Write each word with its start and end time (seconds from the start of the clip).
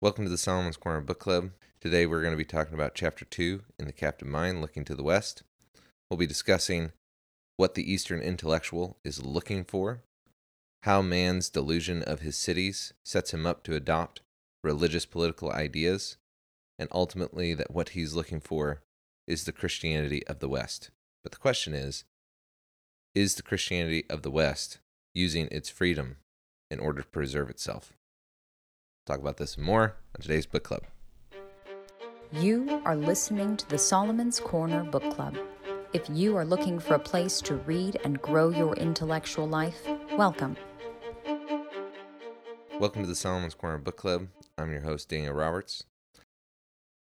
Welcome 0.00 0.26
to 0.26 0.30
the 0.30 0.38
Solomon's 0.38 0.76
Corner 0.76 1.00
Book 1.00 1.18
Club. 1.18 1.50
Today 1.80 2.06
we're 2.06 2.22
going 2.22 2.32
to 2.32 2.38
be 2.38 2.44
talking 2.44 2.74
about 2.74 2.94
Chapter 2.94 3.24
2 3.24 3.62
in 3.80 3.86
The 3.86 3.92
Captive 3.92 4.28
Mind 4.28 4.60
Looking 4.60 4.84
to 4.84 4.94
the 4.94 5.02
West. 5.02 5.42
We'll 6.08 6.18
be 6.18 6.24
discussing 6.24 6.92
what 7.56 7.74
the 7.74 7.92
Eastern 7.92 8.20
intellectual 8.20 8.98
is 9.04 9.24
looking 9.24 9.64
for, 9.64 10.04
how 10.84 11.02
man's 11.02 11.50
delusion 11.50 12.04
of 12.04 12.20
his 12.20 12.36
cities 12.36 12.92
sets 13.04 13.34
him 13.34 13.44
up 13.44 13.64
to 13.64 13.74
adopt 13.74 14.20
religious 14.62 15.04
political 15.04 15.50
ideas, 15.50 16.16
and 16.78 16.88
ultimately 16.92 17.52
that 17.54 17.72
what 17.72 17.88
he's 17.88 18.14
looking 18.14 18.38
for 18.38 18.82
is 19.26 19.46
the 19.46 19.52
Christianity 19.52 20.24
of 20.28 20.38
the 20.38 20.48
West. 20.48 20.92
But 21.24 21.32
the 21.32 21.38
question 21.38 21.74
is 21.74 22.04
is 23.16 23.34
the 23.34 23.42
Christianity 23.42 24.04
of 24.08 24.22
the 24.22 24.30
West 24.30 24.78
using 25.12 25.48
its 25.50 25.68
freedom 25.68 26.18
in 26.70 26.78
order 26.78 27.02
to 27.02 27.08
preserve 27.08 27.50
itself? 27.50 27.94
Talk 29.08 29.20
about 29.20 29.38
this 29.38 29.56
and 29.56 29.64
more 29.64 29.96
on 30.14 30.20
today's 30.20 30.44
book 30.44 30.64
club. 30.64 30.82
You 32.30 32.82
are 32.84 32.94
listening 32.94 33.56
to 33.56 33.66
the 33.66 33.78
Solomon's 33.78 34.38
Corner 34.38 34.84
Book 34.84 35.14
Club. 35.14 35.34
If 35.94 36.02
you 36.10 36.36
are 36.36 36.44
looking 36.44 36.78
for 36.78 36.92
a 36.92 36.98
place 36.98 37.40
to 37.40 37.54
read 37.54 37.98
and 38.04 38.20
grow 38.20 38.50
your 38.50 38.74
intellectual 38.76 39.48
life, 39.48 39.80
welcome. 40.18 40.58
Welcome 42.78 43.00
to 43.00 43.08
the 43.08 43.14
Solomon's 43.14 43.54
Corner 43.54 43.78
Book 43.78 43.96
Club. 43.96 44.28
I'm 44.58 44.70
your 44.70 44.82
host, 44.82 45.08
Daniel 45.08 45.32
Roberts. 45.32 45.84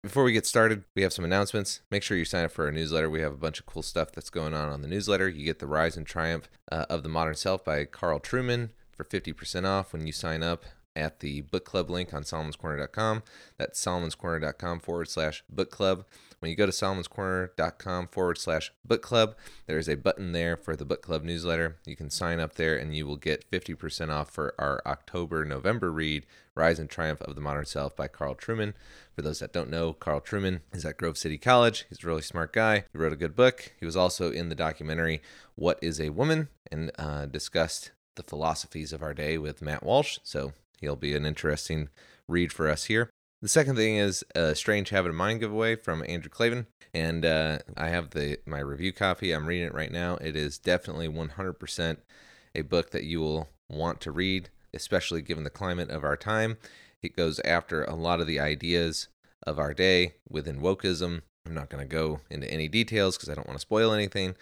Before 0.04 0.22
we 0.22 0.30
get 0.30 0.46
started, 0.46 0.84
we 0.94 1.02
have 1.02 1.12
some 1.12 1.24
announcements. 1.24 1.80
Make 1.90 2.04
sure 2.04 2.16
you 2.16 2.24
sign 2.24 2.44
up 2.44 2.52
for 2.52 2.66
our 2.66 2.70
newsletter. 2.70 3.10
We 3.10 3.22
have 3.22 3.32
a 3.32 3.36
bunch 3.36 3.58
of 3.58 3.66
cool 3.66 3.82
stuff 3.82 4.12
that's 4.12 4.30
going 4.30 4.54
on 4.54 4.68
on 4.68 4.80
the 4.80 4.86
newsletter. 4.86 5.28
You 5.28 5.44
get 5.44 5.58
The 5.58 5.66
Rise 5.66 5.96
and 5.96 6.06
Triumph 6.06 6.48
uh, 6.70 6.86
of 6.88 7.02
the 7.02 7.08
Modern 7.08 7.34
Self 7.34 7.64
by 7.64 7.84
Carl 7.84 8.20
Trueman 8.20 8.70
for 8.92 9.02
50% 9.02 9.66
off 9.66 9.92
when 9.92 10.06
you 10.06 10.12
sign 10.12 10.44
up 10.44 10.64
at 10.96 11.20
the 11.20 11.42
book 11.42 11.64
club 11.64 11.90
link 11.90 12.12
on 12.12 12.22
solomonscorner.com. 12.22 13.22
That's 13.58 13.84
solomonscorner.com 13.84 14.80
forward 14.80 15.08
slash 15.08 15.44
book 15.48 15.70
club. 15.70 16.04
When 16.40 16.50
you 16.50 16.56
go 16.56 16.66
to 16.66 16.72
solomonscorner.com 16.72 18.08
forward 18.08 18.38
slash 18.38 18.72
book 18.84 19.02
club, 19.02 19.36
there 19.66 19.78
is 19.78 19.88
a 19.88 19.96
button 19.96 20.32
there 20.32 20.56
for 20.56 20.76
the 20.76 20.84
book 20.84 21.02
club 21.02 21.24
newsletter. 21.24 21.76
You 21.86 21.96
can 21.96 22.10
sign 22.10 22.40
up 22.40 22.56
there 22.56 22.76
and 22.76 22.94
you 22.94 23.06
will 23.06 23.16
get 23.16 23.50
50% 23.50 24.10
off 24.10 24.30
for 24.30 24.54
our 24.58 24.82
October 24.84 25.44
November 25.44 25.90
read, 25.90 26.26
Rise 26.54 26.78
and 26.78 26.90
Triumph 26.90 27.20
of 27.22 27.34
the 27.34 27.40
Modern 27.40 27.64
Self 27.64 27.96
by 27.96 28.08
Carl 28.08 28.34
Trueman. 28.34 28.74
For 29.14 29.22
those 29.22 29.38
that 29.38 29.52
don't 29.52 29.70
know, 29.70 29.92
Carl 29.92 30.20
Trueman 30.20 30.60
is 30.72 30.84
at 30.84 30.98
Grove 30.98 31.18
City 31.18 31.38
College. 31.38 31.86
He's 31.88 32.04
a 32.04 32.06
really 32.06 32.22
smart 32.22 32.52
guy. 32.52 32.84
He 32.92 32.98
wrote 32.98 33.12
a 33.12 33.16
good 33.16 33.36
book. 33.36 33.72
He 33.78 33.86
was 33.86 33.96
also 33.96 34.30
in 34.30 34.48
the 34.48 34.54
documentary 34.54 35.22
What 35.54 35.78
is 35.82 36.00
a 36.00 36.10
Woman 36.10 36.48
and 36.70 36.90
uh, 36.98 37.26
discussed 37.26 37.92
the 38.16 38.22
philosophies 38.22 38.92
of 38.92 39.02
our 39.02 39.14
day 39.14 39.38
with 39.38 39.62
Matt 39.62 39.82
Walsh. 39.82 40.18
So 40.22 40.52
He'll 40.80 40.96
be 40.96 41.14
an 41.14 41.26
interesting 41.26 41.88
read 42.28 42.52
for 42.52 42.68
us 42.68 42.84
here. 42.84 43.10
The 43.42 43.48
second 43.48 43.76
thing 43.76 43.96
is 43.96 44.24
a 44.34 44.54
Strange 44.54 44.90
Habit 44.90 45.10
of 45.10 45.14
Mind 45.14 45.40
giveaway 45.40 45.76
from 45.76 46.02
Andrew 46.08 46.30
Klavan, 46.30 46.66
and 46.94 47.24
uh, 47.24 47.58
I 47.76 47.88
have 47.88 48.10
the 48.10 48.38
my 48.46 48.60
review 48.60 48.92
copy. 48.92 49.32
I'm 49.32 49.46
reading 49.46 49.66
it 49.66 49.74
right 49.74 49.92
now. 49.92 50.16
It 50.16 50.34
is 50.34 50.58
definitely 50.58 51.08
100% 51.08 51.98
a 52.54 52.62
book 52.62 52.90
that 52.90 53.04
you 53.04 53.20
will 53.20 53.48
want 53.68 54.00
to 54.00 54.10
read, 54.10 54.48
especially 54.72 55.20
given 55.20 55.44
the 55.44 55.50
climate 55.50 55.90
of 55.90 56.02
our 56.02 56.16
time. 56.16 56.56
It 57.02 57.14
goes 57.14 57.38
after 57.40 57.84
a 57.84 57.94
lot 57.94 58.20
of 58.20 58.26
the 58.26 58.40
ideas 58.40 59.08
of 59.46 59.58
our 59.58 59.74
day 59.74 60.14
within 60.28 60.60
wokeism. 60.60 61.22
I'm 61.46 61.54
not 61.54 61.68
going 61.68 61.86
to 61.86 61.94
go 61.94 62.20
into 62.30 62.50
any 62.50 62.68
details 62.68 63.16
because 63.16 63.28
I 63.28 63.34
don't 63.34 63.46
want 63.46 63.58
to 63.58 63.62
spoil 63.62 63.92
anything, 63.92 64.34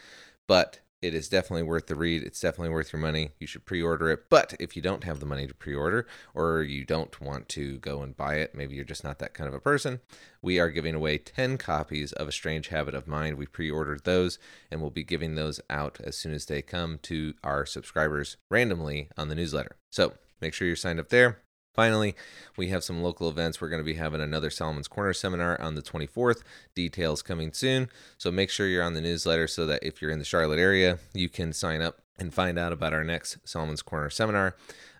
but 0.46 0.80
it 1.04 1.12
is 1.12 1.28
definitely 1.28 1.64
worth 1.64 1.86
the 1.86 1.94
read. 1.94 2.22
It's 2.22 2.40
definitely 2.40 2.70
worth 2.70 2.90
your 2.90 3.02
money. 3.02 3.32
You 3.38 3.46
should 3.46 3.66
pre 3.66 3.82
order 3.82 4.10
it. 4.10 4.30
But 4.30 4.54
if 4.58 4.74
you 4.74 4.80
don't 4.80 5.04
have 5.04 5.20
the 5.20 5.26
money 5.26 5.46
to 5.46 5.52
pre 5.52 5.74
order 5.74 6.06
or 6.32 6.62
you 6.62 6.86
don't 6.86 7.20
want 7.20 7.50
to 7.50 7.76
go 7.78 8.00
and 8.00 8.16
buy 8.16 8.36
it, 8.36 8.54
maybe 8.54 8.74
you're 8.74 8.86
just 8.86 9.04
not 9.04 9.18
that 9.18 9.34
kind 9.34 9.46
of 9.46 9.52
a 9.52 9.60
person, 9.60 10.00
we 10.40 10.58
are 10.58 10.70
giving 10.70 10.94
away 10.94 11.18
10 11.18 11.58
copies 11.58 12.12
of 12.12 12.26
A 12.26 12.32
Strange 12.32 12.68
Habit 12.68 12.94
of 12.94 13.06
Mind. 13.06 13.36
We 13.36 13.44
pre 13.44 13.70
ordered 13.70 14.04
those 14.04 14.38
and 14.70 14.80
we'll 14.80 14.90
be 14.90 15.04
giving 15.04 15.34
those 15.34 15.60
out 15.68 15.98
as 16.02 16.16
soon 16.16 16.32
as 16.32 16.46
they 16.46 16.62
come 16.62 16.98
to 17.02 17.34
our 17.44 17.66
subscribers 17.66 18.38
randomly 18.50 19.10
on 19.18 19.28
the 19.28 19.34
newsletter. 19.34 19.76
So 19.90 20.14
make 20.40 20.54
sure 20.54 20.66
you're 20.66 20.74
signed 20.74 21.00
up 21.00 21.10
there. 21.10 21.42
Finally, 21.74 22.14
we 22.56 22.68
have 22.68 22.84
some 22.84 23.02
local 23.02 23.28
events. 23.28 23.60
We're 23.60 23.68
going 23.68 23.80
to 23.80 23.84
be 23.84 23.94
having 23.94 24.20
another 24.20 24.48
Solomon's 24.50 24.88
Corner 24.88 25.12
seminar 25.12 25.60
on 25.60 25.74
the 25.74 25.82
24th. 25.82 26.42
Details 26.74 27.20
coming 27.20 27.52
soon. 27.52 27.88
So 28.16 28.30
make 28.30 28.50
sure 28.50 28.68
you're 28.68 28.84
on 28.84 28.94
the 28.94 29.00
newsletter 29.00 29.48
so 29.48 29.66
that 29.66 29.82
if 29.82 30.00
you're 30.00 30.10
in 30.10 30.20
the 30.20 30.24
Charlotte 30.24 30.60
area, 30.60 30.98
you 31.12 31.28
can 31.28 31.52
sign 31.52 31.82
up 31.82 32.00
and 32.16 32.32
find 32.32 32.58
out 32.58 32.72
about 32.72 32.94
our 32.94 33.04
next 33.04 33.38
Solomon's 33.44 33.82
Corner 33.82 34.08
seminar 34.08 34.54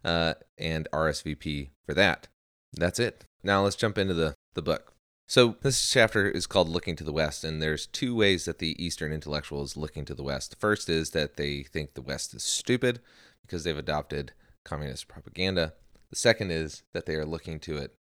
uh, 0.05 0.35
and 0.59 0.89
RSVP 0.93 1.71
for 1.87 1.95
that. 1.95 2.27
That's 2.73 2.99
it. 2.99 3.25
Now 3.43 3.63
let's 3.63 3.77
jump 3.77 3.97
into 3.97 4.15
the, 4.15 4.35
the 4.55 4.63
book. 4.63 4.95
So 5.27 5.57
this 5.63 5.91
chapter 5.91 6.29
is 6.29 6.47
called 6.47 6.69
Looking 6.69 6.97
to 6.97 7.05
the 7.05 7.13
West, 7.13 7.45
and 7.45 7.63
there's 7.63 7.87
two 7.87 8.15
ways 8.15 8.45
that 8.45 8.59
the 8.59 8.83
Eastern 8.85 9.13
intellectual 9.13 9.63
is 9.63 9.77
looking 9.77 10.05
to 10.07 10.15
the 10.15 10.23
West. 10.23 10.51
The 10.51 10.57
first 10.57 10.91
is 10.91 11.11
that 11.11 11.37
they 11.37 11.63
think 11.63 11.95
the 11.95 12.03
West 12.03 12.35
is 12.35 12.43
stupid 12.43 13.01
because 13.41 13.65
they've 13.65 13.77
adopted 13.77 14.33
communist 14.65 15.09
propaganda. 15.09 15.73
The 16.15 16.21
second 16.21 16.53
is 16.53 16.85
that 16.93 17.07
they 17.07 17.17
are 17.17 17.27
looking 17.27 17.59
to 17.59 17.77
it 17.77 17.97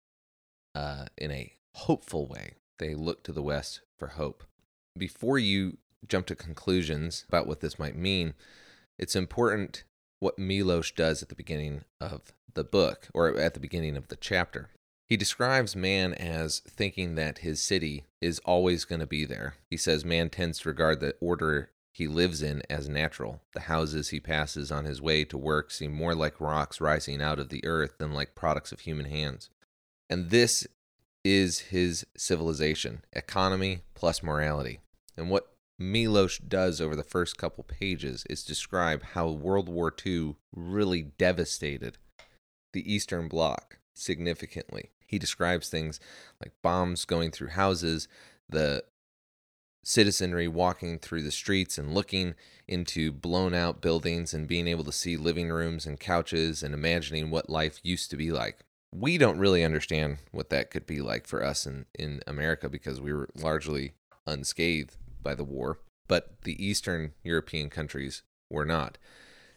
uh, 0.72 1.06
in 1.18 1.32
a 1.32 1.54
hopeful 1.74 2.28
way. 2.28 2.54
They 2.78 2.94
look 2.94 3.24
to 3.24 3.32
the 3.32 3.42
West 3.42 3.80
for 3.98 4.06
hope. 4.06 4.44
Before 4.96 5.36
you 5.36 5.78
jump 6.06 6.26
to 6.26 6.36
conclusions 6.36 7.24
about 7.28 7.48
what 7.48 7.58
this 7.58 7.76
might 7.76 7.96
mean, 7.96 8.34
it's 9.00 9.16
important 9.16 9.82
what 10.20 10.38
Milosz 10.38 10.94
does 10.94 11.24
at 11.24 11.28
the 11.28 11.34
beginning 11.34 11.82
of 12.00 12.32
the 12.54 12.62
book 12.62 13.08
or 13.12 13.36
at 13.36 13.54
the 13.54 13.58
beginning 13.58 13.96
of 13.96 14.06
the 14.06 14.16
chapter. 14.16 14.70
He 15.08 15.16
describes 15.16 15.74
man 15.74 16.14
as 16.14 16.60
thinking 16.60 17.16
that 17.16 17.38
his 17.38 17.60
city 17.60 18.04
is 18.20 18.38
always 18.44 18.84
going 18.84 19.00
to 19.00 19.08
be 19.08 19.24
there. 19.24 19.56
He 19.70 19.76
says 19.76 20.04
man 20.04 20.30
tends 20.30 20.60
to 20.60 20.68
regard 20.68 21.00
the 21.00 21.16
order 21.20 21.70
he 21.94 22.08
lives 22.08 22.42
in 22.42 22.60
as 22.68 22.88
natural. 22.88 23.40
The 23.52 23.60
houses 23.60 24.08
he 24.08 24.18
passes 24.18 24.72
on 24.72 24.84
his 24.84 25.00
way 25.00 25.24
to 25.26 25.38
work 25.38 25.70
seem 25.70 25.92
more 25.92 26.12
like 26.12 26.40
rocks 26.40 26.80
rising 26.80 27.22
out 27.22 27.38
of 27.38 27.50
the 27.50 27.64
earth 27.64 27.98
than 27.98 28.12
like 28.12 28.34
products 28.34 28.72
of 28.72 28.80
human 28.80 29.06
hands. 29.06 29.48
And 30.10 30.30
this 30.30 30.66
is 31.22 31.60
his 31.60 32.04
civilization 32.16 33.04
economy 33.12 33.82
plus 33.94 34.24
morality. 34.24 34.80
And 35.16 35.30
what 35.30 35.52
Milosz 35.80 36.40
does 36.48 36.80
over 36.80 36.96
the 36.96 37.04
first 37.04 37.38
couple 37.38 37.62
pages 37.62 38.24
is 38.28 38.42
describe 38.42 39.04
how 39.04 39.30
World 39.30 39.68
War 39.68 39.94
II 40.04 40.34
really 40.52 41.02
devastated 41.02 41.98
the 42.72 42.92
Eastern 42.92 43.28
Bloc 43.28 43.78
significantly. 43.94 44.90
He 45.06 45.20
describes 45.20 45.68
things 45.68 46.00
like 46.40 46.54
bombs 46.60 47.04
going 47.04 47.30
through 47.30 47.50
houses, 47.50 48.08
the 48.48 48.82
citizenry 49.84 50.48
walking 50.48 50.98
through 50.98 51.22
the 51.22 51.30
streets 51.30 51.78
and 51.78 51.94
looking 51.94 52.34
into 52.66 53.12
blown 53.12 53.54
out 53.54 53.80
buildings 53.80 54.32
and 54.34 54.48
being 54.48 54.66
able 54.66 54.84
to 54.84 54.92
see 54.92 55.16
living 55.16 55.50
rooms 55.50 55.86
and 55.86 56.00
couches 56.00 56.62
and 56.62 56.74
imagining 56.74 57.30
what 57.30 57.50
life 57.50 57.78
used 57.82 58.10
to 58.10 58.16
be 58.16 58.32
like. 58.32 58.60
We 58.92 59.18
don't 59.18 59.38
really 59.38 59.62
understand 59.62 60.18
what 60.32 60.50
that 60.50 60.70
could 60.70 60.86
be 60.86 61.00
like 61.00 61.26
for 61.26 61.44
us 61.44 61.66
in, 61.66 61.86
in 61.94 62.22
America 62.26 62.68
because 62.68 63.00
we 63.00 63.12
were 63.12 63.28
largely 63.36 63.92
unscathed 64.26 64.96
by 65.22 65.34
the 65.34 65.44
war, 65.44 65.78
but 66.08 66.42
the 66.42 66.64
Eastern 66.64 67.12
European 67.22 67.68
countries 67.68 68.22
were 68.50 68.64
not. 68.64 68.96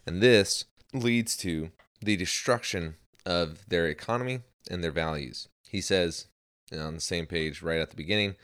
And 0.05 0.21
this 0.21 0.65
leads 0.93 1.37
to 1.37 1.71
the 2.01 2.17
destruction 2.17 2.95
of 3.25 3.67
their 3.69 3.87
economy 3.87 4.41
and 4.69 4.83
their 4.83 4.91
values. 4.91 5.47
He 5.69 5.81
says 5.81 6.27
on 6.71 6.95
the 6.95 7.01
same 7.01 7.25
page 7.25 7.61
right 7.61 7.79
at 7.79 7.91
the 7.91 7.95
beginning 7.95 8.35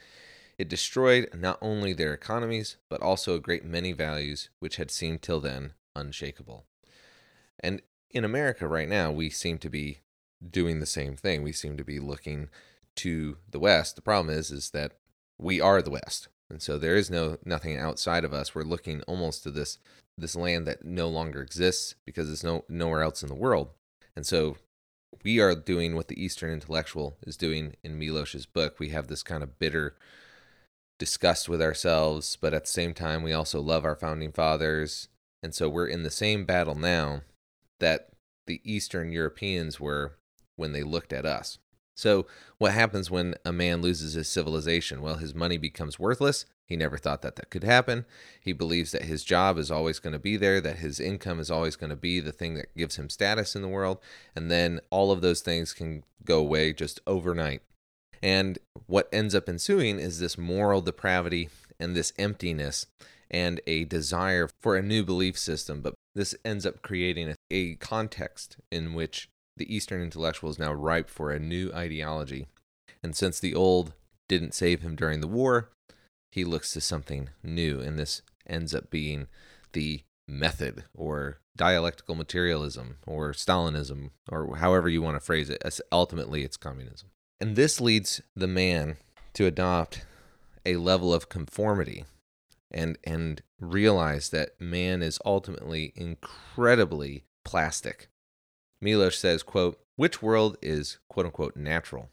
it 0.58 0.70
destroyed 0.70 1.30
not 1.34 1.58
only 1.62 1.94
their 1.94 2.14
economies, 2.14 2.78
but 2.90 3.02
also 3.02 3.36
a 3.36 3.40
great 3.40 3.66
many 3.66 3.92
values 3.92 4.50
which 4.60 4.76
had 4.76 4.92
seemed 4.92 5.22
till 5.22 5.40
then 5.40 5.74
unshakable. 5.96 6.66
And 7.60 7.82
in 8.12 8.24
America 8.24 8.68
right 8.68 8.88
now, 8.88 9.12
we 9.12 9.30
seem 9.30 9.58
to 9.60 9.70
be 9.70 10.00
doing 10.48 10.80
the 10.80 10.86
same 10.86 11.16
thing. 11.16 11.42
We 11.42 11.54
seem 11.54 11.78
to 11.78 11.84
be 11.84 12.00
looking 12.00 12.50
to 12.98 13.38
the 13.50 13.60
West. 13.60 13.96
The 13.96 14.02
problem 14.02 14.36
is, 14.36 14.52
is 14.52 14.70
that 14.72 14.94
we 15.38 15.60
are 15.60 15.82
the 15.82 15.92
West. 15.92 16.28
And 16.50 16.62
so 16.62 16.78
there 16.78 16.96
is 16.96 17.10
no 17.10 17.38
nothing 17.46 17.78
outside 17.78 18.24
of 18.24 18.34
us. 18.34 18.54
We're 18.54 18.64
looking 18.64 19.02
almost 19.04 19.44
to 19.44 19.52
this 19.52 19.80
this 20.16 20.36
land 20.36 20.68
that 20.68 20.86
no 20.86 21.08
longer 21.08 21.42
exists 21.42 21.96
because 22.06 22.32
it's 22.32 22.44
no 22.44 22.66
nowhere 22.70 23.02
else 23.02 23.24
in 23.24 23.30
the 23.30 23.36
world. 23.36 23.70
And 24.16 24.26
so 24.26 24.58
we 25.24 25.40
are 25.40 25.56
doing 25.56 25.96
what 25.96 26.10
the 26.10 26.24
Eastern 26.24 26.52
intellectual 26.52 27.18
is 27.26 27.38
doing 27.38 27.76
in 27.84 27.98
Milosz's 27.98 28.46
book. 28.46 28.80
We 28.80 28.90
have 28.90 29.08
this 29.08 29.24
kind 29.24 29.42
of 29.42 29.58
bitter 29.58 29.96
disgust 31.04 31.50
with 31.50 31.62
ourselves, 31.62 32.38
but 32.40 32.54
at 32.54 32.64
the 32.64 32.70
same 32.70 32.94
time, 32.94 33.24
we 33.24 33.34
also 33.34 33.60
love 33.60 33.84
our 33.84 33.94
founding 33.94 34.32
fathers. 34.32 35.10
And 35.42 35.54
so 35.54 35.68
we're 35.68 35.88
in 35.88 36.04
the 36.04 36.10
same 36.10 36.46
battle 36.46 36.76
now 36.76 37.24
that 37.82 38.12
the 38.48 38.62
Eastern 38.64 39.12
Europeans 39.12 39.82
were 39.82 40.14
when 40.56 40.72
they 40.72 40.82
looked 40.82 41.12
at 41.12 41.26
us. 41.26 41.58
So, 41.94 42.26
what 42.58 42.72
happens 42.72 43.12
when 43.12 43.36
a 43.44 43.52
man 43.52 43.82
loses 43.82 44.14
his 44.14 44.30
civilization? 44.30 45.02
Well, 45.02 45.18
his 45.18 45.36
money 45.36 45.58
becomes 45.58 46.00
worthless. 46.00 46.46
He 46.66 46.78
never 46.78 46.98
thought 46.98 47.22
that 47.22 47.36
that 47.36 47.50
could 47.50 47.66
happen. 47.66 48.06
He 48.40 48.54
believes 48.54 48.94
that 48.94 49.04
his 49.04 49.26
job 49.26 49.58
is 49.58 49.70
always 49.70 50.00
going 50.00 50.14
to 50.14 50.20
be 50.20 50.38
there, 50.38 50.62
that 50.62 50.78
his 50.78 51.02
income 51.02 51.42
is 51.42 51.52
always 51.52 51.76
going 51.76 51.90
to 51.90 51.98
be 51.98 52.22
the 52.22 52.32
thing 52.32 52.54
that 52.54 52.74
gives 52.78 52.96
him 52.96 53.10
status 53.10 53.58
in 53.58 53.62
the 53.62 53.68
world. 53.68 54.00
And 54.38 54.50
then 54.50 54.80
all 54.90 55.12
of 55.12 55.20
those 55.20 55.42
things 55.42 55.74
can 55.74 56.06
go 56.24 56.40
away 56.40 56.72
just 56.72 57.02
overnight. 57.06 57.62
And 58.24 58.58
what 58.88 59.10
ends 59.12 59.36
up 59.36 59.50
ensuing 59.50 60.00
is 60.00 60.20
this 60.20 60.38
moral 60.38 60.80
depravity 60.80 61.50
and 61.78 61.94
this 61.94 62.14
emptiness 62.18 62.88
and 63.30 63.60
a 63.68 63.84
desire 63.84 64.50
for 64.62 64.78
a 64.78 64.82
new 64.82 65.04
belief 65.04 65.38
system. 65.38 65.82
But 65.82 65.94
this 66.16 66.34
ends 66.46 66.66
up 66.66 66.82
creating 66.82 67.30
a, 67.30 67.36
a 67.52 67.76
context 67.76 68.56
in 68.72 68.94
which 68.94 69.28
the 69.58 69.76
Eastern 69.76 70.02
intellectual 70.02 70.50
is 70.50 70.58
now 70.58 70.72
ripe 70.72 71.10
for 71.10 71.32
a 71.32 71.40
new 71.40 71.72
ideology. 71.74 72.48
And 73.04 73.14
since 73.14 73.42
the 73.42 73.54
old 73.54 73.94
didn't 74.30 74.54
save 74.54 74.82
him 74.82 74.96
during 74.96 75.20
the 75.20 75.28
war, 75.28 75.70
he 76.32 76.46
looks 76.46 76.72
to 76.74 76.82
something 76.82 77.30
new. 77.44 77.82
And 77.82 78.00
this 78.00 78.22
ends 78.48 78.74
up 78.74 78.90
being 78.90 79.28
the 79.74 80.02
method 80.30 80.86
or 80.94 81.40
dialectical 81.58 82.16
materialism 82.16 82.98
or 83.06 83.34
Stalinism 83.34 84.12
or 84.32 84.56
however 84.56 84.88
you 84.88 85.02
want 85.02 85.18
to 85.18 85.20
phrase 85.20 85.50
it. 85.50 85.62
Ultimately, 85.92 86.44
it's 86.44 86.56
communism. 86.56 87.10
And 87.44 87.58
this 87.58 87.82
leads 87.82 88.22
the 88.38 88.48
man 88.48 88.96
to 89.34 89.46
adopt 89.46 90.06
a 90.66 90.78
level 90.78 91.14
of 91.14 91.28
conformity 91.28 92.06
and 92.72 92.98
and 93.04 93.42
realize 93.60 94.30
that 94.30 94.62
man 94.62 95.02
is 95.02 95.20
ultimately 95.26 95.92
incredibly 95.94 97.26
plastic. 97.44 98.08
Milosz 98.82 99.16
says, 99.16 99.44
quote, 99.44 99.78
which 99.98 100.22
world 100.22 100.56
is 100.62 101.00
quote 101.10 101.26
unquote 101.26 101.58
natural? 101.58 102.08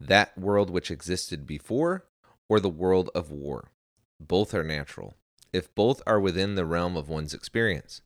That 0.00 0.36
world 0.36 0.68
which 0.68 0.90
existed 0.90 1.46
before 1.46 2.06
or 2.48 2.58
the 2.58 2.68
world 2.68 3.08
of 3.14 3.30
war? 3.30 3.70
Both 4.18 4.52
are 4.52 4.64
natural, 4.64 5.14
if 5.52 5.72
both 5.76 6.02
are 6.08 6.18
within 6.18 6.56
the 6.56 6.66
realm 6.66 6.96
of 6.96 7.08
one's 7.08 7.34
experience. 7.34 8.02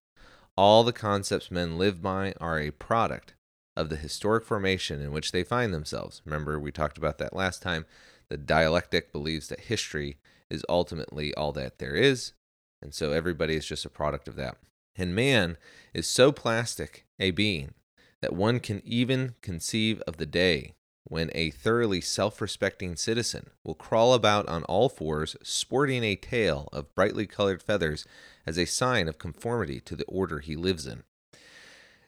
All 0.59 0.85
the 0.85 0.93
concepts 0.93 1.51
men 1.51 1.79
live 1.79 2.03
by 2.03 2.35
are 2.39 2.61
a 2.61 2.71
product 2.71 3.33
of 3.77 3.89
the 3.89 3.97
historic 3.97 4.45
formation 4.45 5.01
in 5.01 5.13
which 5.13 5.33
they 5.33 5.43
find 5.43 5.73
themselves. 5.73 6.23
Remember, 6.25 6.59
we 6.59 6.71
talked 6.71 6.99
about 6.99 7.19
that 7.19 7.35
last 7.35 7.63
time. 7.63 7.87
The 8.29 8.37
dialectic 8.37 9.13
believes 9.13 9.49
that 9.49 9.61
history 9.61 10.19
is 10.51 10.65
ultimately 10.69 11.35
all 11.35 11.53
that 11.53 11.79
there 11.79 11.95
is, 11.95 12.33
and 12.81 12.95
so 12.95 13.13
everybody 13.13 13.57
is 13.57 13.67
just 13.67 13.85
a 13.85 13.91
product 13.91 14.29
of 14.29 14.37
that. 14.37 14.57
And 14.97 15.15
man 15.15 15.57
is 15.93 16.07
so 16.07 16.31
plastic 16.33 17.05
a 17.19 17.31
being 17.33 17.75
that 18.23 18.35
one 18.35 18.61
can 18.61 18.81
even 18.85 19.35
conceive 19.43 20.01
of 20.07 20.17
the 20.17 20.27
day 20.27 20.75
when 21.07 21.31
a 21.35 21.51
thoroughly 21.51 22.01
self 22.01 22.41
respecting 22.41 22.97
citizen 22.97 23.51
will 23.63 23.75
crawl 23.75 24.15
about 24.15 24.49
on 24.49 24.65
all 24.65 24.89
fours, 24.89 25.37
sporting 25.43 26.03
a 26.03 26.17
tail 26.17 26.69
of 26.73 26.95
brightly 26.95 27.27
colored 27.27 27.63
feathers 27.63 28.07
as 28.47 28.59
a 28.59 28.65
sign 28.65 29.09
of 29.09 29.19
conformity 29.19 29.81
to 29.81 29.95
the 29.95 30.05
order 30.05 30.39
he 30.39 30.57
lives 30.57 30.87
in. 30.87 31.03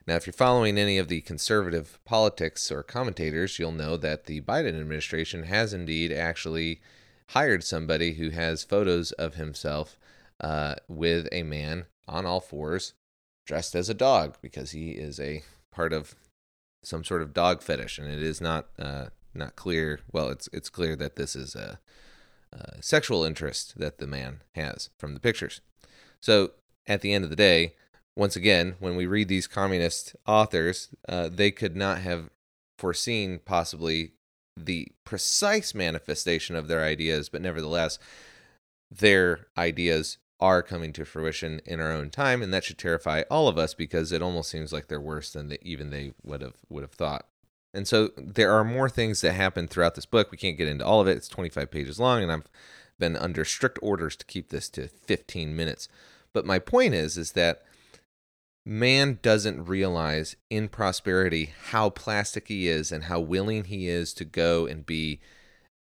Now, 0.07 0.15
if 0.15 0.27
you're 0.27 0.33
following 0.33 0.79
any 0.79 0.99
of 0.99 1.09
the 1.09 1.21
conservative 1.23 1.99
politics 2.05 2.71
or 2.71 2.85
commentators, 2.85 3.59
you'll 3.59 3.73
know 3.73 3.97
that 3.97 4.27
the 4.27 4.41
Biden 4.41 4.79
administration 4.79 5.45
has 5.45 5.73
indeed 5.73 6.13
actually 6.13 6.81
hired 7.31 7.65
somebody 7.65 8.15
who 8.15 8.31
has 8.31 8.63
photos 8.63 9.11
of 9.13 9.35
himself 9.35 9.99
uh, 10.41 10.77
with 10.87 11.27
a 11.33 11.43
man 11.43 11.87
on 12.07 12.25
all 12.25 12.41
fours 12.41 12.95
dressed 13.47 13.75
as 13.75 13.89
a 13.89 13.95
dog 13.95 14.37
because 14.41 14.71
he 14.71 14.91
is 14.93 15.19
a 15.19 15.43
part 15.73 15.93
of 15.93 16.15
some 16.85 17.03
sort 17.03 17.23
of 17.23 17.35
dog 17.35 17.63
fetish, 17.63 17.99
and 17.99 18.09
it 18.09 18.23
is 18.23 18.41
not 18.41 18.67
uh, 18.79 19.07
not 19.35 19.57
clear. 19.57 20.01
Well, 20.13 20.29
it's 20.29 20.49
it's 20.53 20.71
clear 20.71 20.95
that 20.97 21.17
this 21.17 21.35
is 21.35 21.57
a, 21.57 21.81
a 22.53 22.81
sexual 22.81 23.25
interest 23.25 23.79
that 23.79 23.99
the 23.99 24.07
man 24.07 24.43
has 24.55 24.91
from 24.97 25.15
the 25.15 25.21
pictures. 25.21 25.61
So 26.21 26.53
at 26.87 27.01
the 27.01 27.13
end 27.13 27.25
of 27.25 27.31
the 27.31 27.37
day, 27.37 27.75
once 28.17 28.35
again, 28.35 28.75
when 28.81 28.97
we 28.97 29.07
read 29.07 29.29
these 29.29 29.47
communist 29.47 30.17
authors, 30.27 30.89
uh, 31.09 31.29
they 31.31 31.51
could 31.51 31.77
not 31.77 31.99
have 31.99 32.31
foreseen 32.79 33.39
possibly 33.45 34.13
the 34.57 34.89
precise 35.05 35.75
manifestation 35.75 36.57
of 36.57 36.67
their 36.67 36.83
ideas, 36.83 37.29
but 37.29 37.43
nevertheless, 37.43 37.99
their 38.91 39.47
ideas 39.57 40.17
are 40.41 40.63
coming 40.63 40.93
to 40.95 41.05
fruition 41.05 41.61
in 41.65 41.81
our 41.81 41.93
own 41.93 42.11
time, 42.11 42.43
and 42.43 42.53
that 42.53 42.65
should 42.65 42.79
terrify 42.79 43.23
all 43.31 43.49
of 43.49 43.59
us 43.59 43.75
because 43.75 44.13
it 44.13 44.23
almost 44.23 44.51
seems 44.51 44.73
like 44.73 44.89
they're 44.89 45.01
worse 45.01 45.31
than 45.31 45.49
the, 45.49 45.63
even 45.67 45.91
they 45.91 46.13
would 46.23 46.41
have 46.41 46.55
would 46.69 46.83
have 46.83 46.93
thought. 46.93 47.27
And 47.75 47.87
so 47.87 48.11
there 48.17 48.53
are 48.53 48.65
more 48.65 48.89
things 48.89 49.21
that 49.21 49.33
happen 49.33 49.69
throughout 49.69 49.95
this 49.95 50.07
book. 50.07 50.31
We 50.31 50.39
can't 50.39 50.57
get 50.57 50.69
into 50.69 50.85
all 50.85 51.01
of 51.01 51.09
it. 51.09 51.17
It's 51.17 51.29
25 51.29 51.71
pages 51.71 52.01
long, 52.01 52.23
and 52.23 52.33
I've 52.33 52.49
been 52.99 53.17
under 53.17 53.45
strict 53.45 53.79
orders 53.83 54.17
to 54.17 54.25
keep 54.25 54.49
this 54.49 54.71
to 54.71 54.89
15 54.89 55.55
minutes. 55.55 55.89
But 56.33 56.47
my 56.47 56.59
point 56.59 56.95
is, 56.95 57.19
is 57.19 57.33
that 57.33 57.63
man 58.67 59.21
doesn't 59.23 59.65
realize 59.65 60.35
in 60.51 60.69
prosperity 60.69 61.53
how 61.69 61.89
plastic 61.89 62.49
he 62.49 62.67
is 62.67 62.91
and 62.91 63.05
how 63.05 63.21
willing 63.21 63.65
he 63.65 63.89
is 63.89 64.13
to 64.13 64.25
go 64.25 64.67
and 64.67 64.85
be 64.85 65.21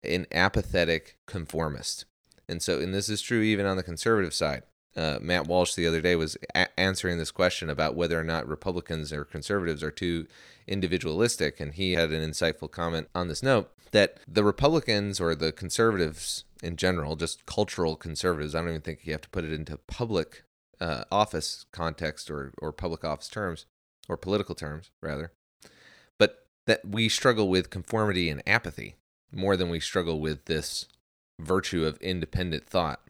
an 0.02 0.26
apathetic 0.32 1.18
conformist. 1.26 2.06
And 2.48 2.62
so, 2.62 2.80
and 2.80 2.94
this 2.94 3.10
is 3.10 3.20
true 3.20 3.42
even 3.42 3.66
on 3.66 3.76
the 3.76 3.82
conservative 3.82 4.32
side. 4.32 4.62
Uh, 4.96 5.18
Matt 5.20 5.46
Walsh 5.46 5.74
the 5.74 5.86
other 5.86 6.00
day 6.00 6.16
was 6.16 6.38
a- 6.54 6.80
answering 6.80 7.18
this 7.18 7.30
question 7.30 7.68
about 7.68 7.94
whether 7.94 8.18
or 8.18 8.24
not 8.24 8.48
Republicans 8.48 9.12
or 9.12 9.24
conservatives 9.24 9.82
are 9.82 9.90
too 9.90 10.26
individualistic. 10.66 11.60
And 11.60 11.74
he 11.74 11.92
had 11.92 12.10
an 12.10 12.28
insightful 12.28 12.70
comment 12.70 13.08
on 13.14 13.28
this 13.28 13.42
note 13.42 13.70
that 13.92 14.18
the 14.26 14.42
Republicans 14.42 15.20
or 15.20 15.34
the 15.34 15.52
conservatives 15.52 16.44
in 16.62 16.76
general, 16.76 17.14
just 17.14 17.46
cultural 17.46 17.94
conservatives, 17.94 18.54
I 18.54 18.60
don't 18.60 18.70
even 18.70 18.80
think 18.80 19.00
you 19.04 19.12
have 19.12 19.20
to 19.22 19.30
put 19.30 19.44
it 19.44 19.52
into 19.52 19.76
public 19.76 20.44
uh, 20.80 21.04
office 21.10 21.66
context 21.72 22.30
or, 22.30 22.52
or 22.58 22.72
public 22.72 23.04
office 23.04 23.28
terms, 23.28 23.66
or 24.08 24.16
political 24.16 24.54
terms, 24.54 24.90
rather, 25.02 25.32
but 26.18 26.46
that 26.66 26.84
we 26.84 27.08
struggle 27.08 27.48
with 27.48 27.70
conformity 27.70 28.28
and 28.28 28.42
apathy 28.46 28.96
more 29.32 29.56
than 29.56 29.70
we 29.70 29.80
struggle 29.80 30.20
with 30.20 30.46
this 30.46 30.86
virtue 31.40 31.84
of 31.84 31.96
independent 31.98 32.66
thought. 32.66 33.00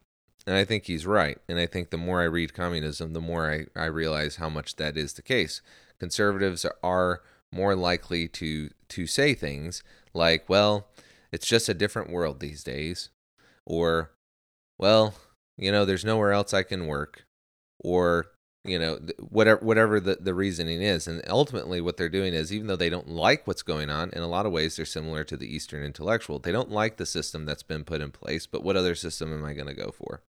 And 0.47 0.57
I 0.57 0.65
think 0.65 0.85
he's 0.85 1.07
right. 1.07 1.39
And 1.49 1.59
I 1.59 1.67
think 1.67 1.91
the 1.91 1.97
more 1.97 2.21
I 2.21 2.25
read 2.25 2.55
communism, 2.55 3.13
the 3.13 3.21
more 3.21 3.51
I, 3.51 3.81
I 3.81 3.87
realize 3.87 4.37
how 4.37 4.49
much 4.49 4.77
that 4.77 4.97
is 4.97 5.13
the 5.13 5.23
case. 5.23 5.61
Conservatives 5.99 6.67
are 6.83 7.23
more 7.53 7.75
likely 7.75 8.29
to 8.29 8.71
to 8.89 9.07
say 9.07 9.35
things 9.35 9.83
like, 10.15 10.49
well, 10.49 10.89
it's 11.31 11.47
just 11.47 11.69
a 11.69 11.75
different 11.75 12.11
world 12.11 12.41
these 12.41 12.65
days, 12.65 13.11
or, 13.67 14.11
well, 14.79 15.15
you 15.57 15.71
know, 15.71 15.85
there's 15.85 16.05
nowhere 16.05 16.33
else 16.33 16.53
I 16.53 16.63
can 16.63 16.87
work, 16.87 17.25
or 17.81 18.27
you 18.65 18.79
know 18.79 18.99
whatever 19.19 19.65
whatever 19.65 20.01
the, 20.01 20.19
the 20.21 20.35
reasoning 20.35 20.83
is. 20.83 21.07
And 21.07 21.23
ultimately 21.29 21.81
what 21.81 21.97
they're 21.97 22.09
doing 22.09 22.35
is 22.35 22.53
even 22.53 22.67
though 22.67 22.77
they 22.77 22.91
don't 22.91 23.09
like 23.09 23.47
what's 23.47 23.63
going 23.63 23.91
on 23.91 24.11
in 24.11 24.23
a 24.23 24.29
lot 24.29 24.47
of 24.47 24.53
ways 24.53 24.77
they're 24.77 24.85
similar 24.85 25.25
to 25.25 25.37
the 25.37 25.53
eastern 25.53 25.83
intellectual. 25.83 26.39
They 26.39 26.53
don't 26.53 26.71
like 26.71 26.97
the 26.97 27.07
system 27.07 27.47
that's 27.47 27.63
been 27.63 27.85
put 27.85 28.01
in 28.01 28.11
place 28.11 28.47
but 28.47 28.63
what 28.63 28.77
other 28.77 28.95
system 28.95 29.33
am 29.33 29.45
i 29.45 29.55
going 29.55 29.67
to 29.69 29.75
go 29.75 29.91
for? 29.91 30.23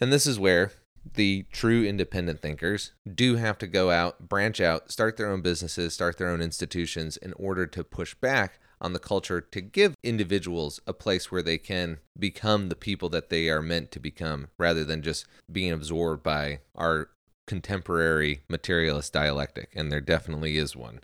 And 0.00 0.12
this 0.12 0.26
is 0.26 0.38
where 0.38 0.72
the 1.14 1.44
true 1.52 1.84
independent 1.84 2.40
thinkers 2.40 2.92
do 3.12 3.36
have 3.36 3.58
to 3.58 3.66
go 3.66 3.90
out 3.90 4.28
branch 4.28 4.60
out 4.60 4.90
start 4.90 5.16
their 5.16 5.28
own 5.28 5.40
businesses 5.40 5.94
start 5.94 6.16
their 6.16 6.28
own 6.28 6.40
institutions 6.40 7.16
in 7.16 7.32
order 7.34 7.66
to 7.66 7.82
push 7.82 8.14
back 8.14 8.60
on 8.82 8.92
the 8.92 8.98
culture 8.98 9.40
to 9.40 9.60
give 9.60 9.94
individuals 10.02 10.80
a 10.86 10.92
place 10.92 11.30
where 11.30 11.42
they 11.42 11.56
can 11.56 11.98
become 12.18 12.68
the 12.68 12.74
people 12.74 13.08
that 13.08 13.30
they 13.30 13.48
are 13.48 13.62
meant 13.62 13.92
to 13.92 14.00
become 14.00 14.48
rather 14.58 14.84
than 14.84 15.00
just 15.00 15.26
being 15.50 15.72
absorbed 15.72 16.22
by 16.22 16.58
our 16.74 17.08
contemporary 17.46 18.42
materialist 18.48 19.12
dialectic. 19.12 19.70
And 19.74 19.90
there 19.90 20.00
definitely 20.00 20.58
is 20.58 20.76
one. 20.76 21.00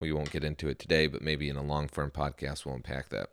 We 0.00 0.12
won't 0.12 0.30
get 0.30 0.44
into 0.44 0.68
it 0.68 0.78
today, 0.78 1.08
but 1.08 1.22
maybe 1.22 1.48
in 1.48 1.56
a 1.56 1.62
long 1.62 1.88
form 1.88 2.10
podcast 2.10 2.64
we'll 2.64 2.76
unpack 2.76 3.08
that. 3.10 3.30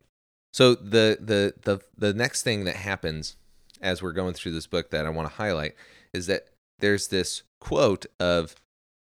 So 0.54 0.76
the 0.76 1.18
the 1.20 1.54
the 1.62 1.80
the 1.98 2.14
next 2.14 2.44
thing 2.44 2.64
that 2.66 2.76
happens 2.76 3.36
as 3.82 4.02
we're 4.02 4.14
going 4.14 4.34
through 4.34 4.54
this 4.54 4.68
book 4.68 4.92
that 4.92 5.06
I 5.06 5.10
want 5.10 5.28
to 5.30 5.36
highlight 5.36 5.76
is 6.14 6.28
that 6.28 6.48
there's 6.80 7.10
this 7.10 7.44
quote 7.60 8.06
of 8.20 8.56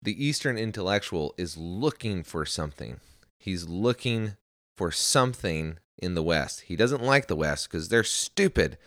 the 0.02 0.24
Eastern 0.24 0.58
intellectual 0.58 1.34
is 1.38 1.56
looking 1.56 2.22
for 2.22 2.44
something. 2.44 3.00
He's 3.38 3.68
looking 3.68 4.36
for 4.76 4.90
something 4.90 5.78
in 5.98 6.14
the 6.14 6.22
West. 6.22 6.62
He 6.62 6.76
doesn't 6.76 7.02
like 7.02 7.26
the 7.26 7.36
West 7.36 7.70
because 7.70 7.88
they're 7.88 8.04
stupid. 8.04 8.78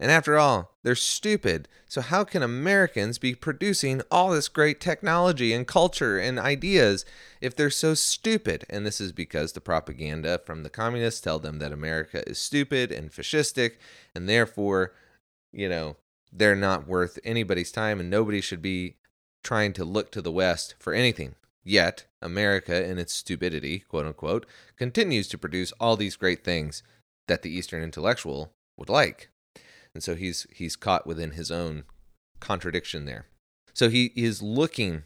And 0.00 0.10
after 0.10 0.38
all, 0.38 0.76
they're 0.82 0.94
stupid. 0.94 1.68
So, 1.86 2.00
how 2.00 2.24
can 2.24 2.42
Americans 2.42 3.18
be 3.18 3.34
producing 3.34 4.00
all 4.10 4.30
this 4.30 4.48
great 4.48 4.80
technology 4.80 5.52
and 5.52 5.66
culture 5.66 6.18
and 6.18 6.38
ideas 6.38 7.04
if 7.42 7.54
they're 7.54 7.70
so 7.70 7.92
stupid? 7.92 8.64
And 8.70 8.86
this 8.86 8.98
is 9.00 9.12
because 9.12 9.52
the 9.52 9.60
propaganda 9.60 10.40
from 10.46 10.62
the 10.62 10.70
communists 10.70 11.20
tell 11.20 11.38
them 11.38 11.58
that 11.58 11.70
America 11.70 12.26
is 12.26 12.38
stupid 12.38 12.90
and 12.90 13.12
fascistic, 13.12 13.72
and 14.14 14.26
therefore, 14.26 14.94
you 15.52 15.68
know, 15.68 15.96
they're 16.32 16.56
not 16.56 16.88
worth 16.88 17.18
anybody's 17.22 17.72
time 17.72 18.00
and 18.00 18.08
nobody 18.08 18.40
should 18.40 18.62
be 18.62 18.96
trying 19.42 19.72
to 19.74 19.84
look 19.84 20.10
to 20.12 20.22
the 20.22 20.32
West 20.32 20.74
for 20.78 20.94
anything. 20.94 21.34
Yet, 21.62 22.06
America, 22.22 22.84
in 22.84 22.98
its 22.98 23.12
stupidity, 23.12 23.80
quote 23.80 24.06
unquote, 24.06 24.46
continues 24.76 25.28
to 25.28 25.38
produce 25.38 25.72
all 25.72 25.96
these 25.96 26.16
great 26.16 26.42
things 26.44 26.82
that 27.28 27.42
the 27.42 27.50
Eastern 27.50 27.82
intellectual 27.82 28.52
would 28.76 28.88
like. 28.88 29.30
And 29.94 30.02
so 30.02 30.14
he's 30.14 30.46
he's 30.52 30.76
caught 30.76 31.06
within 31.06 31.32
his 31.32 31.50
own 31.50 31.84
contradiction 32.40 33.04
there. 33.04 33.26
So 33.74 33.88
he 33.88 34.12
is 34.16 34.42
looking 34.42 35.04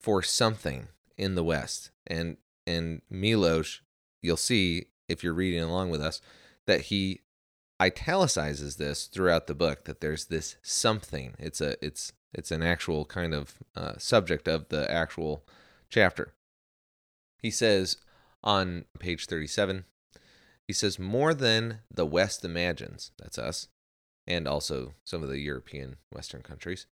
for 0.00 0.22
something 0.22 0.88
in 1.18 1.34
the 1.34 1.44
West. 1.44 1.90
And 2.06 2.38
and 2.66 3.02
Milosz, 3.12 3.80
you'll 4.22 4.36
see 4.36 4.86
if 5.08 5.22
you're 5.22 5.34
reading 5.34 5.62
along 5.62 5.90
with 5.90 6.00
us, 6.00 6.20
that 6.66 6.82
he 6.82 7.20
italicizes 7.80 8.76
this 8.76 9.06
throughout 9.06 9.46
the 9.46 9.54
book 9.54 9.84
that 9.84 10.00
there's 10.00 10.26
this 10.26 10.56
something. 10.62 11.34
It's 11.38 11.60
a 11.60 11.76
it's 11.84 12.12
it's 12.32 12.50
an 12.50 12.62
actual 12.62 13.04
kind 13.04 13.34
of 13.34 13.58
uh, 13.74 13.94
subject 13.98 14.46
of 14.46 14.68
the 14.68 14.90
actual 14.90 15.44
chapter. 15.90 16.32
He 17.42 17.50
says 17.50 17.96
on 18.42 18.84
page 18.98 19.26
37, 19.26 19.84
he 20.66 20.72
says, 20.72 20.98
More 20.98 21.34
than 21.34 21.80
the 21.92 22.06
West 22.06 22.44
imagines, 22.44 23.12
that's 23.18 23.38
us, 23.38 23.68
and 24.26 24.46
also 24.46 24.94
some 25.04 25.22
of 25.22 25.28
the 25.28 25.40
European 25.40 25.96
Western 26.12 26.42
countries, 26.42 26.86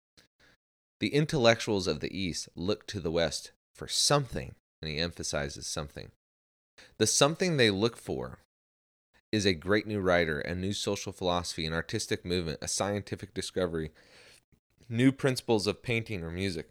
the 1.01 1.15
intellectuals 1.15 1.87
of 1.87 2.01
the 2.01 2.17
East 2.17 2.49
look 2.57 2.87
to 2.89 3.01
the 3.01 3.11
West 3.11 3.53
for 3.75 3.87
something, 3.87 4.55
and 4.83 4.91
he 4.91 4.99
emphasizes 4.99 5.67
something. 5.67 6.11
The 6.99 7.07
something 7.07 7.57
they 7.57 7.71
look 7.71 7.97
for 7.97 8.41
is 9.31 9.47
a 9.47 9.55
great 9.55 9.87
new 9.87 10.01
writer, 10.01 10.41
a 10.41 10.55
new 10.55 10.73
social 10.73 11.13
philosophy, 11.13 11.67
an 11.67 11.73
artistic 11.73 12.25
movement, 12.25 12.59
a 12.63 12.69
scientific 12.69 13.35
discovery, 13.35 13.93
new 14.89 15.13
principles 15.13 15.67
of 15.67 15.83
painting 15.83 16.25
or 16.25 16.31
music. 16.31 16.71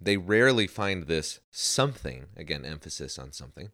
They 0.00 0.16
rarely 0.16 0.66
find 0.66 1.04
this 1.04 1.40
something, 1.50 2.26
again, 2.36 2.64
emphasis 2.64 3.18
on 3.18 3.32
something. 3.32 3.70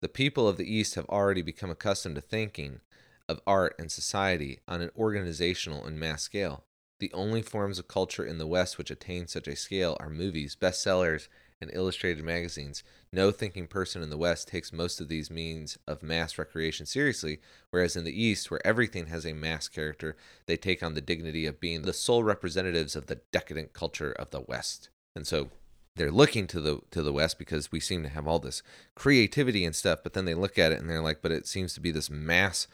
The 0.00 0.08
people 0.08 0.46
of 0.46 0.58
the 0.58 0.70
East 0.70 0.94
have 0.94 1.06
already 1.06 1.42
become 1.42 1.70
accustomed 1.70 2.16
to 2.16 2.20
thinking 2.20 2.80
of 3.28 3.40
art 3.46 3.74
and 3.78 3.90
society 3.90 4.60
on 4.68 4.82
an 4.82 4.90
organizational 4.96 5.84
and 5.84 5.98
mass 5.98 6.22
scale. 6.22 6.64
The 6.98 7.12
only 7.12 7.42
forms 7.42 7.78
of 7.78 7.88
culture 7.88 8.24
in 8.24 8.38
the 8.38 8.46
West 8.46 8.78
which 8.78 8.90
attain 8.90 9.26
such 9.26 9.48
a 9.48 9.56
scale 9.56 9.96
are 10.00 10.08
movies, 10.08 10.54
bestsellers, 10.54 11.28
and 11.60 11.70
illustrated 11.72 12.24
magazines. 12.24 12.84
No 13.12 13.30
thinking 13.30 13.66
person 13.66 14.02
in 14.02 14.10
the 14.10 14.18
West 14.18 14.48
takes 14.48 14.72
most 14.72 15.00
of 15.00 15.08
these 15.08 15.30
means 15.30 15.78
of 15.86 16.02
mass 16.02 16.38
recreation 16.38 16.86
seriously, 16.86 17.40
whereas 17.70 17.96
in 17.96 18.04
the 18.04 18.22
East, 18.22 18.50
where 18.50 18.64
everything 18.66 19.06
has 19.06 19.26
a 19.26 19.32
mass 19.32 19.66
character, 19.68 20.16
they 20.46 20.56
take 20.56 20.82
on 20.82 20.94
the 20.94 21.00
dignity 21.00 21.46
of 21.46 21.60
being 21.60 21.82
the 21.82 21.92
sole 21.92 22.22
representatives 22.22 22.94
of 22.94 23.06
the 23.06 23.20
decadent 23.32 23.72
culture 23.72 24.12
of 24.12 24.30
the 24.30 24.40
West. 24.40 24.90
And 25.16 25.26
so 25.26 25.48
they're 25.96 26.12
looking 26.12 26.46
to 26.48 26.60
the 26.60 26.80
to 26.90 27.02
the 27.02 27.12
West 27.12 27.38
because 27.38 27.72
we 27.72 27.80
seem 27.80 28.02
to 28.02 28.08
have 28.10 28.28
all 28.28 28.38
this 28.38 28.62
creativity 28.94 29.64
and 29.64 29.74
stuff, 29.74 30.00
but 30.02 30.12
then 30.12 30.26
they 30.26 30.34
look 30.34 30.58
at 30.58 30.70
it 30.70 30.78
and 30.78 30.88
they're 30.88 31.02
like, 31.02 31.22
but 31.22 31.32
it 31.32 31.46
seems 31.46 31.72
to 31.74 31.80
be 31.80 31.90
this 31.90 32.10
mass 32.10 32.68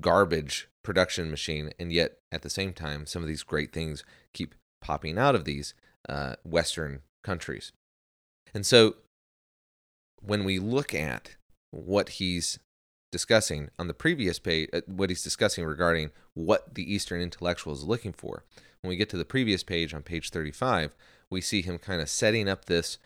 garbage 0.00 0.68
production 0.82 1.30
machine, 1.30 1.70
and 1.78 1.90
yet 1.90 2.18
at 2.30 2.42
the 2.42 2.50
same 2.50 2.72
time, 2.72 3.06
some 3.06 3.22
of 3.22 3.28
these 3.28 3.42
great 3.42 3.72
things 3.72 4.04
keep 4.32 4.54
popping 4.80 5.18
out 5.18 5.34
of 5.34 5.44
these 5.44 5.74
uh, 6.08 6.36
Western 6.44 7.00
countries. 7.22 7.72
And 8.52 8.66
so 8.66 8.96
when 10.20 10.44
we 10.44 10.58
look 10.58 10.94
at 10.94 11.36
what 11.70 12.10
he's 12.10 12.58
discussing 13.10 13.70
on 13.78 13.88
the 13.88 13.94
previous 13.94 14.38
page, 14.38 14.68
uh, 14.72 14.82
what 14.86 15.08
he's 15.08 15.22
discussing 15.22 15.64
regarding 15.64 16.10
what 16.34 16.74
the 16.74 16.92
Eastern 16.92 17.22
intellectual 17.22 17.72
is 17.72 17.84
looking 17.84 18.12
for, 18.12 18.44
when 18.82 18.90
we 18.90 18.96
get 18.96 19.08
to 19.08 19.16
the 19.16 19.24
previous 19.24 19.62
page 19.62 19.94
on 19.94 20.02
page 20.02 20.30
35, 20.30 20.94
we 21.34 21.42
see 21.42 21.60
him 21.60 21.78
kind 21.78 22.00
of 22.00 22.08
setting 22.08 22.48
up 22.48 22.64
this 22.64 22.96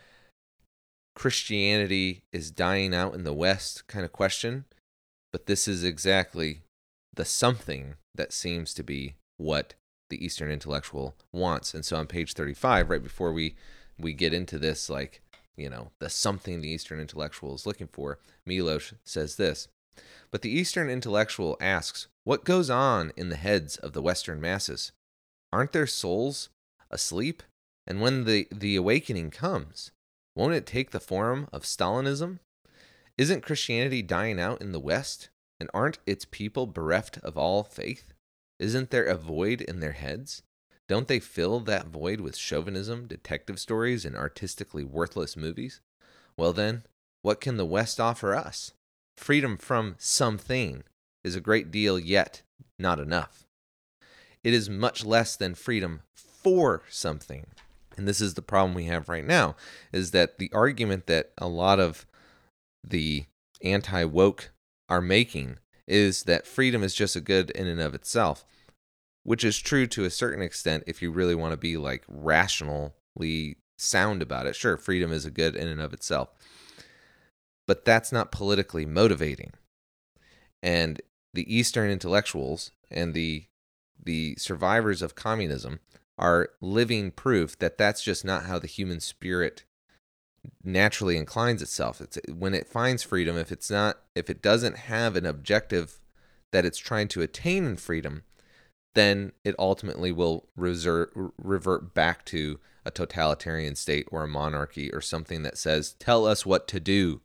Christianity 1.15 2.21
is 2.31 2.51
dying 2.51 2.95
out 2.95 3.13
in 3.13 3.25
the 3.25 3.33
West 3.33 3.85
kind 3.87 4.05
of 4.05 4.13
question. 4.13 4.63
But 5.33 5.47
this 5.47 5.67
is 5.67 5.83
exactly 5.83 6.61
the 7.13 7.25
something 7.25 7.95
that 8.15 8.31
seems 8.31 8.73
to 8.75 8.83
be 8.83 9.15
what 9.37 9.73
the 10.09 10.23
Eastern 10.23 10.49
intellectual 10.49 11.15
wants. 11.33 11.73
And 11.73 11.83
so 11.83 11.97
on 11.97 12.07
page 12.07 12.33
35, 12.33 12.89
right 12.89 13.03
before 13.03 13.33
we 13.33 13.55
we 13.99 14.13
get 14.13 14.33
into 14.33 14.57
this 14.57 14.89
like 14.89 15.21
you 15.57 15.69
know, 15.69 15.91
the 15.99 16.09
something 16.09 16.61
the 16.61 16.69
Eastern 16.69 17.01
intellectual 17.01 17.53
is 17.53 17.65
looking 17.65 17.87
for, 17.87 18.19
Milosz 18.47 18.93
says 19.03 19.35
this. 19.35 19.67
But 20.31 20.41
the 20.41 20.49
Eastern 20.49 20.89
intellectual 20.89 21.57
asks, 21.59 22.07
What 22.23 22.45
goes 22.45 22.69
on 22.69 23.11
in 23.17 23.27
the 23.27 23.35
heads 23.35 23.75
of 23.75 23.91
the 23.91 24.01
Western 24.01 24.39
masses? 24.39 24.93
Aren't 25.51 25.73
their 25.73 25.87
souls 25.87 26.47
asleep? 26.89 27.43
And 27.89 27.99
when 27.99 28.25
the, 28.25 28.47
the 28.51 28.75
awakening 28.75 29.31
comes, 29.31 29.91
won't 30.35 30.53
it 30.53 30.67
take 30.67 30.91
the 30.91 30.99
form 30.99 31.49
of 31.51 31.63
Stalinism? 31.63 32.39
Isn't 33.17 33.43
Christianity 33.43 34.03
dying 34.03 34.39
out 34.39 34.61
in 34.61 34.71
the 34.71 34.79
West? 34.79 35.29
And 35.59 35.69
aren't 35.73 35.97
its 36.05 36.23
people 36.23 36.67
bereft 36.67 37.17
of 37.17 37.37
all 37.37 37.63
faith? 37.63 38.13
Isn't 38.59 38.91
there 38.91 39.05
a 39.05 39.15
void 39.15 39.61
in 39.61 39.79
their 39.79 39.93
heads? 39.93 40.43
Don't 40.87 41.07
they 41.07 41.19
fill 41.19 41.59
that 41.61 41.87
void 41.87 42.21
with 42.21 42.37
chauvinism, 42.37 43.07
detective 43.07 43.59
stories, 43.59 44.05
and 44.05 44.15
artistically 44.15 44.83
worthless 44.83 45.35
movies? 45.35 45.81
Well, 46.37 46.53
then, 46.53 46.83
what 47.21 47.41
can 47.41 47.57
the 47.57 47.65
West 47.65 47.99
offer 47.99 48.33
us? 48.35 48.73
Freedom 49.17 49.57
from 49.57 49.95
something 49.97 50.83
is 51.23 51.35
a 51.35 51.41
great 51.41 51.71
deal, 51.71 51.99
yet 51.99 52.43
not 52.77 52.99
enough. 52.99 53.45
It 54.43 54.53
is 54.53 54.69
much 54.69 55.03
less 55.03 55.35
than 55.35 55.55
freedom 55.55 56.01
for 56.15 56.83
something. 56.89 57.47
And 57.99 58.07
this 58.07 58.21
is 58.21 58.35
the 58.35 58.41
problem 58.41 58.73
we 58.73 58.85
have 58.85 59.09
right 59.09 59.25
now 59.25 59.57
is 59.91 60.11
that 60.11 60.39
the 60.39 60.49
argument 60.53 61.05
that 61.07 61.33
a 61.37 61.49
lot 61.49 61.81
of 61.81 62.05
the 62.81 63.25
anti 63.61 64.05
woke 64.05 64.51
are 64.87 65.01
making 65.01 65.57
is 65.85 66.23
that 66.23 66.47
freedom 66.47 66.81
is 66.81 66.95
just 66.95 67.17
a 67.17 67.21
good 67.21 67.49
in 67.51 67.67
and 67.67 67.81
of 67.81 67.93
itself 67.93 68.45
which 69.23 69.43
is 69.43 69.59
true 69.59 69.85
to 69.85 70.05
a 70.05 70.09
certain 70.09 70.41
extent 70.41 70.83
if 70.87 71.01
you 71.01 71.11
really 71.11 71.35
want 71.35 71.51
to 71.51 71.57
be 71.57 71.77
like 71.77 72.03
rationally 72.07 73.57
sound 73.77 74.21
about 74.21 74.45
it. 74.45 74.55
Sure, 74.55 74.77
freedom 74.77 75.11
is 75.11 75.25
a 75.25 75.29
good 75.29 75.55
in 75.55 75.67
and 75.67 75.81
of 75.81 75.93
itself. 75.93 76.29
But 77.67 77.85
that's 77.85 78.11
not 78.11 78.31
politically 78.31 78.85
motivating. 78.85 79.51
And 80.63 81.01
the 81.33 81.53
Eastern 81.53 81.91
intellectuals 81.91 82.71
and 82.89 83.13
the 83.13 83.45
the 84.01 84.35
survivors 84.37 85.01
of 85.01 85.13
communism 85.13 85.79
are 86.19 86.49
living 86.61 87.11
proof 87.11 87.57
that 87.59 87.77
that's 87.77 88.03
just 88.03 88.23
not 88.23 88.43
how 88.43 88.59
the 88.59 88.67
human 88.67 88.99
spirit 88.99 89.63
naturally 90.63 91.17
inclines 91.17 91.61
itself. 91.61 92.01
It's 92.01 92.19
when 92.31 92.53
it 92.53 92.67
finds 92.67 93.03
freedom, 93.03 93.37
if 93.37 93.51
it's 93.51 93.71
not 93.71 93.99
if 94.15 94.29
it 94.29 94.41
doesn't 94.41 94.77
have 94.77 95.15
an 95.15 95.25
objective 95.25 95.99
that 96.51 96.65
it's 96.65 96.77
trying 96.77 97.07
to 97.09 97.21
attain 97.21 97.65
in 97.65 97.77
freedom, 97.77 98.23
then 98.95 99.31
it 99.43 99.55
ultimately 99.57 100.11
will 100.11 100.47
reserve, 100.55 101.09
revert 101.37 101.93
back 101.93 102.25
to 102.25 102.59
a 102.85 102.91
totalitarian 102.91 103.75
state 103.75 104.07
or 104.11 104.23
a 104.23 104.27
monarchy 104.27 104.91
or 104.91 105.01
something 105.01 105.43
that 105.43 105.57
says, 105.57 105.93
tell 105.99 106.25
us 106.25 106.45
what 106.45 106.67
to 106.67 106.79
do, 106.79 107.21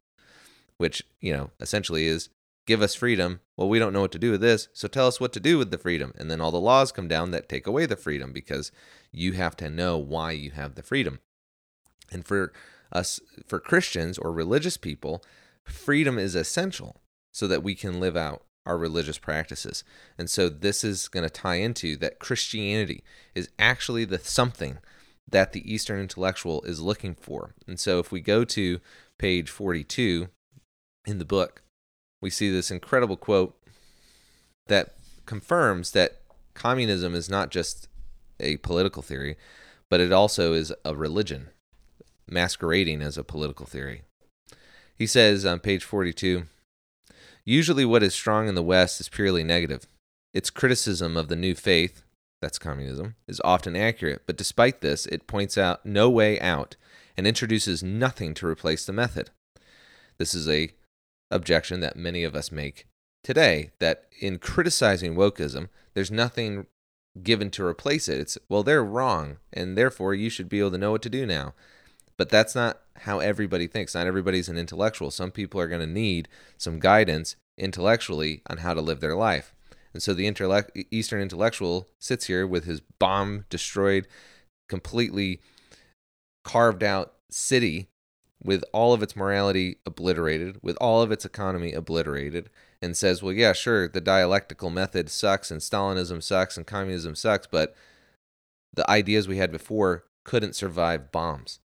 which, 0.77 1.03
you 1.21 1.33
know, 1.33 1.51
essentially 1.61 2.07
is 2.07 2.29
give 2.67 2.83
us 2.83 2.95
freedom. 2.95 3.41
Well, 3.57 3.69
we 3.69 3.79
don't 3.79 3.93
know 3.93 4.01
what 4.01 4.13
to 4.13 4.19
do 4.19 4.31
with 4.31 4.41
this, 4.41 4.69
so 4.73 4.89
tell 4.89 5.07
us 5.07 5.21
what 5.21 5.33
to 5.35 5.41
do 5.41 5.59
with 5.59 5.71
the 5.71 5.79
freedom. 5.79 6.13
And 6.17 6.31
then 6.31 6.41
all 6.41 6.51
the 6.51 6.61
laws 6.61 6.93
come 6.93 7.09
down 7.09 7.31
that 7.31 7.49
take 7.49 7.67
away 7.67 7.87
the 7.87 7.97
freedom 7.97 8.33
because 8.33 8.73
you 9.13 9.33
have 9.33 9.57
to 9.57 9.71
know 9.71 9.99
why 9.99 10.33
you 10.33 10.51
have 10.53 10.75
the 10.75 10.83
freedom. 10.83 11.21
And 12.11 12.27
for 12.27 12.53
us, 12.93 13.21
for 13.47 13.61
Christians 13.61 14.19
or 14.19 14.33
religious 14.33 14.77
people, 14.77 15.23
freedom 15.65 16.19
is 16.19 16.35
essential 16.35 17.01
so 17.33 17.47
that 17.47 17.63
we 17.63 17.75
can 17.75 18.01
live 18.01 18.17
out 18.17 18.45
our 18.67 18.79
religious 18.79 19.19
practices. 19.19 19.85
And 20.17 20.31
so 20.31 20.49
this 20.49 20.85
is 20.85 21.09
going 21.09 21.25
to 21.25 21.31
tie 21.31 21.57
into 21.57 21.97
that 21.97 22.19
Christianity 22.19 23.03
is 23.35 23.51
actually 23.59 24.05
the 24.05 24.19
something 24.19 24.79
that 25.29 25.53
the 25.53 25.71
Eastern 25.71 26.01
intellectual 26.01 26.63
is 26.63 26.81
looking 26.81 27.15
for. 27.15 27.55
And 27.67 27.79
so 27.79 27.99
if 27.99 28.13
we 28.13 28.21
go 28.21 28.45
to 28.45 28.81
page 29.19 29.51
42 29.51 30.29
in 31.07 31.19
the 31.19 31.25
book, 31.25 31.63
we 32.25 32.31
see 32.31 32.49
this 32.49 32.71
incredible 32.71 33.19
quote 33.19 33.55
that 34.67 34.95
confirms 35.27 35.91
that 35.91 36.23
communism 36.55 37.15
is 37.15 37.29
not 37.29 37.51
just 37.51 37.87
a 38.41 38.57
political 38.59 39.03
theory, 39.03 39.37
but 39.91 40.01
it 40.01 40.11
also 40.11 40.55
is 40.55 40.73
a 40.87 40.97
religion 40.97 41.51
masquerading 42.27 43.03
as 43.03 43.19
a 43.19 43.25
political 43.25 43.67
theory. 43.67 44.05
He 44.97 45.07
says 45.07 45.45
on 45.45 45.61
page 45.61 45.85
42 45.85 46.45
Usually, 47.45 47.85
what 47.85 48.03
is 48.03 48.15
strong 48.15 48.49
in 48.49 48.55
the 48.55 48.63
West 48.63 49.03
is 49.03 49.11
purely 49.11 49.45
negative. 49.45 49.87
Its 50.33 50.49
criticism 50.49 51.19
of 51.19 51.29
the 51.29 51.37
new 51.37 51.55
faith, 51.55 52.05
that's 52.41 52.59
communism, 52.59 53.17
is 53.29 53.39
often 53.45 53.77
accurate, 53.77 54.23
but 54.25 54.39
despite 54.39 54.81
this, 54.81 55.05
it 55.05 55.27
points 55.27 55.59
out 55.59 55.85
no 55.85 56.09
way 56.09 56.41
out 56.41 56.77
and 57.19 57.27
introduces 57.27 57.83
nothing 57.83 58.33
to 58.33 58.47
replace 58.47 58.87
the 58.87 58.95
method. 58.95 59.29
This 60.17 60.33
is 60.33 60.49
a 60.49 60.71
objection 61.35 61.81
that 61.81 61.97
many 61.97 62.25
of 62.25 62.35
us 62.35 62.51
make 62.51 62.87
today 63.23 63.71
that 63.81 64.05
in 64.21 64.39
criticizing 64.39 65.17
wokeism, 65.17 65.69
there's 65.95 66.11
nothing 66.11 66.67
given 67.23 67.51
to 67.51 67.65
replace 67.65 68.09
it. 68.09 68.21
It's 68.21 68.39
well, 68.49 68.63
they're 68.63 68.85
wrong, 68.85 69.39
and 69.53 69.77
therefore 69.77 70.15
you 70.15 70.31
should 70.31 70.49
be 70.49 70.61
able 70.61 70.71
to 70.71 70.79
know 70.79 70.93
what 70.93 71.03
to 71.03 71.11
do 71.11 71.27
now. 71.27 71.55
But 72.17 72.31
that's 72.31 72.55
not 72.55 72.81
how 72.99 73.19
everybody 73.19 73.67
thinks. 73.67 73.95
Not 73.95 74.07
everybody's 74.07 74.49
an 74.49 74.57
intellectual. 74.57 75.11
Some 75.11 75.33
people 75.33 75.61
are 75.61 75.69
going 75.69 75.81
to 75.81 75.87
need 75.87 76.29
some 76.57 76.79
guidance 76.79 77.35
intellectually 77.59 78.43
on 78.49 78.59
how 78.59 78.73
to 78.73 78.81
live 78.81 79.01
their 79.01 79.17
life. 79.17 79.53
And 79.93 80.03
so 80.03 80.15
the 80.15 80.27
intellect, 80.27 80.77
Eastern 80.91 81.21
intellectual 81.21 81.89
sits 82.01 82.27
here 82.27 82.47
with 82.47 82.65
his 82.65 82.81
bomb 82.99 83.47
destroyed, 83.51 84.07
completely 84.69 85.41
carved 86.45 86.83
out 86.83 87.15
city 87.31 87.89
with 88.45 88.63
all 88.73 88.93
of 88.93 89.03
its 89.03 89.17
morality 89.17 89.79
obliterated, 89.87 90.59
with 90.63 90.77
all 90.81 91.01
of 91.01 91.11
its 91.11 91.25
economy 91.25 91.73
obliterated, 91.73 92.51
and 92.83 92.97
says, 92.97 93.23
well, 93.23 93.33
yeah, 93.33 93.55
sure, 93.55 93.89
the 93.89 94.01
dialectical 94.01 94.69
method 94.69 95.09
sucks 95.09 95.51
and 95.51 95.61
Stalinism 95.61 96.23
sucks 96.23 96.57
and 96.57 96.67
communism 96.67 97.15
sucks, 97.15 97.47
but 97.47 97.75
the 98.75 98.89
ideas 98.91 99.27
we 99.27 99.39
had 99.39 99.51
before 99.51 100.05
couldn't 100.25 100.55
survive 100.55 101.11
bombs. 101.11 101.61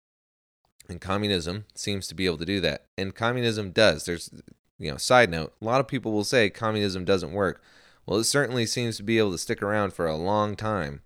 And 0.89 1.01
communism 1.01 1.67
seems 1.75 2.07
to 2.07 2.15
be 2.15 2.27
able 2.27 2.39
to 2.39 2.47
do 2.47 2.61
that. 2.61 2.87
And 2.97 3.15
communism 3.15 3.73
does. 3.73 4.05
There's, 4.05 4.31
you 4.79 4.91
know, 4.91 4.97
side 4.97 5.31
note, 5.31 5.55
a 5.61 5.65
lot 5.65 5.81
of 5.81 5.89
people 5.89 6.13
will 6.13 6.25
say 6.25 6.49
communism 6.49 7.05
doesn't 7.05 7.33
work. 7.33 7.63
Well, 8.07 8.21
it 8.21 8.25
certainly 8.25 8.65
seems 8.65 8.97
to 8.97 9.03
be 9.03 9.19
able 9.19 9.33
to 9.33 9.39
stick 9.39 9.63
around 9.63 9.93
for 9.93 10.07
a 10.07 10.17
long 10.17 10.57
time, 10.57 11.03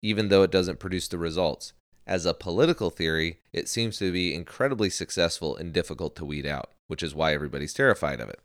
even 0.00 0.28
though 0.28 0.42
it 0.42 0.50
doesn't 0.50 0.78
produce 0.78 1.08
the 1.08 1.18
results. 1.18 1.74
As 2.06 2.26
a 2.26 2.34
political 2.34 2.90
theory, 2.90 3.38
it 3.52 3.68
seems 3.68 3.98
to 3.98 4.10
be 4.12 4.34
incredibly 4.34 4.90
successful 4.90 5.56
and 5.56 5.72
difficult 5.72 6.16
to 6.16 6.24
weed 6.24 6.46
out, 6.46 6.70
which 6.88 7.02
is 7.02 7.14
why 7.14 7.32
everybody's 7.32 7.72
terrified 7.72 8.20
of 8.20 8.28
it. 8.28 8.40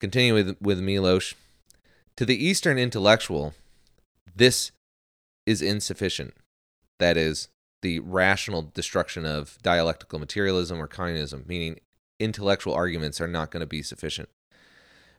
Continue 0.00 0.34
with, 0.34 0.56
with 0.60 0.80
Milosz. 0.80 1.34
To 2.16 2.24
the 2.24 2.42
Eastern 2.42 2.78
intellectual, 2.78 3.54
this 4.34 4.72
is 5.46 5.60
insufficient. 5.60 6.34
That 6.98 7.16
is, 7.16 7.48
the 7.82 8.00
rational 8.00 8.62
destruction 8.62 9.26
of 9.26 9.58
dialectical 9.62 10.18
materialism 10.18 10.80
or 10.80 10.86
communism, 10.86 11.44
meaning 11.46 11.80
intellectual 12.18 12.72
arguments 12.72 13.20
are 13.20 13.28
not 13.28 13.50
going 13.50 13.60
to 13.60 13.66
be 13.66 13.82
sufficient. 13.82 14.30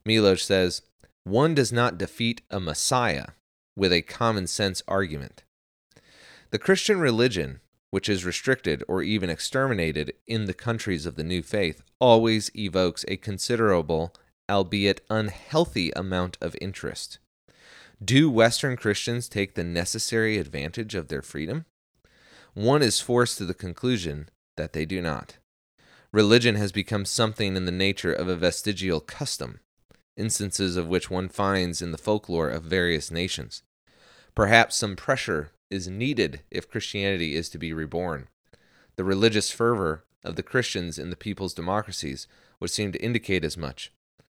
Milosz 0.03 0.41
says, 0.41 0.81
one 1.23 1.53
does 1.53 1.71
not 1.71 1.97
defeat 1.97 2.41
a 2.49 2.59
Messiah 2.59 3.27
with 3.75 3.91
a 3.93 4.01
common 4.01 4.47
sense 4.47 4.81
argument. 4.87 5.43
The 6.55 6.59
Christian 6.59 7.01
religion, 7.01 7.59
which 7.91 8.07
is 8.07 8.23
restricted 8.23 8.81
or 8.87 9.03
even 9.03 9.29
exterminated 9.29 10.13
in 10.25 10.45
the 10.45 10.53
countries 10.53 11.05
of 11.05 11.17
the 11.17 11.23
new 11.25 11.41
faith, 11.41 11.81
always 11.99 12.49
evokes 12.55 13.03
a 13.09 13.17
considerable, 13.17 14.15
albeit 14.49 15.01
unhealthy, 15.09 15.91
amount 15.97 16.37
of 16.39 16.55
interest. 16.61 17.19
Do 18.01 18.29
Western 18.29 18.77
Christians 18.77 19.27
take 19.27 19.55
the 19.55 19.65
necessary 19.65 20.37
advantage 20.37 20.95
of 20.95 21.09
their 21.09 21.21
freedom? 21.21 21.65
One 22.53 22.81
is 22.81 23.01
forced 23.01 23.37
to 23.39 23.45
the 23.45 23.53
conclusion 23.53 24.29
that 24.55 24.71
they 24.71 24.85
do 24.85 25.01
not. 25.01 25.35
Religion 26.13 26.55
has 26.55 26.71
become 26.71 27.03
something 27.03 27.57
in 27.57 27.65
the 27.65 27.69
nature 27.69 28.13
of 28.13 28.29
a 28.29 28.35
vestigial 28.37 29.01
custom, 29.01 29.59
instances 30.15 30.77
of 30.77 30.87
which 30.87 31.09
one 31.09 31.27
finds 31.27 31.81
in 31.81 31.91
the 31.91 31.97
folklore 31.97 32.47
of 32.47 32.63
various 32.63 33.11
nations. 33.11 33.61
Perhaps 34.33 34.77
some 34.77 34.95
pressure 34.95 35.51
is 35.69 35.87
needed 35.87 36.41
if 36.51 36.69
Christianity 36.69 37.35
is 37.35 37.49
to 37.49 37.57
be 37.57 37.73
reborn. 37.73 38.27
The 38.95 39.03
religious 39.03 39.51
fervor 39.51 40.05
of 40.23 40.35
the 40.35 40.43
Christians 40.43 40.97
in 40.97 41.09
the 41.09 41.15
people's 41.15 41.53
democracies 41.53 42.27
would 42.59 42.71
seem 42.71 42.91
to 42.91 43.03
indicate 43.03 43.43
as 43.43 43.57
much. 43.57 43.91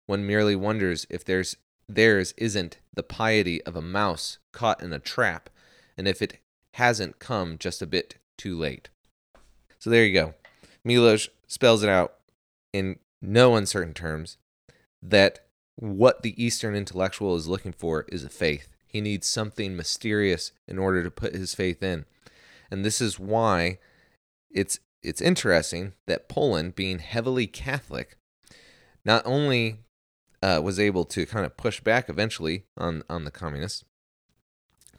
One 0.07 0.27
merely 0.27 0.57
wonders 0.57 1.07
if 1.09 1.25
there's 1.25 1.57
theirs 1.89 2.35
isn't 2.37 2.79
the 2.95 3.03
piety 3.03 3.63
of 3.65 3.77
a 3.77 3.83
mouse 3.83 4.39
caught 4.53 4.83
in 4.83 4.93
a 4.93 4.99
trap, 4.99 5.51
and 5.97 6.07
if 6.07 6.23
it 6.23 6.39
hasn't 6.75 7.19
come 7.19 7.59
just 7.59 7.83
a 7.83 7.87
bit 7.87 8.17
too 8.37 8.57
late. 8.57 8.89
So 9.79 9.91
there 9.91 10.05
you 10.05 10.13
go. 10.13 10.35
Milosz 10.87 11.29
spells 11.47 11.83
it 11.83 11.89
out 11.89 12.15
in 12.73 12.99
no 13.21 13.57
uncertain 13.57 13.95
terms 13.95 14.37
that 15.03 15.47
what 15.77 16.23
the 16.23 16.43
Eastern 16.43 16.75
intellectual 16.75 17.37
is 17.37 17.49
looking 17.49 17.73
for 17.73 18.05
is 18.09 18.25
a 18.25 18.29
faith. 18.29 18.77
He 18.91 19.01
needs 19.01 19.27
something 19.27 19.77
mysterious 19.77 20.53
in 20.67 20.79
order 20.79 21.05
to 21.05 21.11
put 21.11 21.35
his 21.35 21.55
faith 21.55 21.83
in. 21.83 22.07
And 22.71 22.85
this 22.85 23.01
is 23.01 23.19
why 23.19 23.79
it's 24.51 24.81
it's 25.03 25.21
interesting 25.21 25.93
that 26.07 26.29
Poland, 26.29 26.75
being 26.75 26.99
heavily 26.99 27.47
Catholic, 27.47 28.19
not 29.05 29.23
only 29.25 29.79
uh, 30.43 30.61
was 30.63 30.79
able 30.79 31.05
to 31.05 31.25
kind 31.25 31.47
of 31.47 31.57
push 31.57 31.81
back 31.81 32.09
eventually 32.09 32.65
on 32.77 33.03
on 33.09 33.25
the 33.25 33.31
communists, 33.31 33.85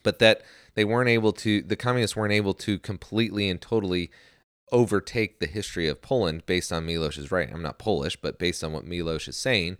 but 0.03 0.19
that 0.19 0.41
they 0.75 0.85
weren't 0.85 1.09
able 1.09 1.33
to 1.33 1.61
the 1.61 1.75
communists 1.75 2.15
weren't 2.15 2.33
able 2.33 2.53
to 2.53 2.79
completely 2.79 3.49
and 3.49 3.61
totally 3.61 4.09
overtake 4.71 5.39
the 5.39 5.47
history 5.47 5.89
of 5.89 6.01
Poland 6.01 6.45
based 6.45 6.71
on 6.71 6.87
Milosz's 6.87 7.29
writing. 7.29 7.53
I'm 7.53 7.61
not 7.61 7.77
Polish, 7.77 8.15
but 8.15 8.39
based 8.39 8.63
on 8.63 8.71
what 8.71 8.85
Milosz 8.85 9.27
is 9.27 9.35
saying, 9.35 9.77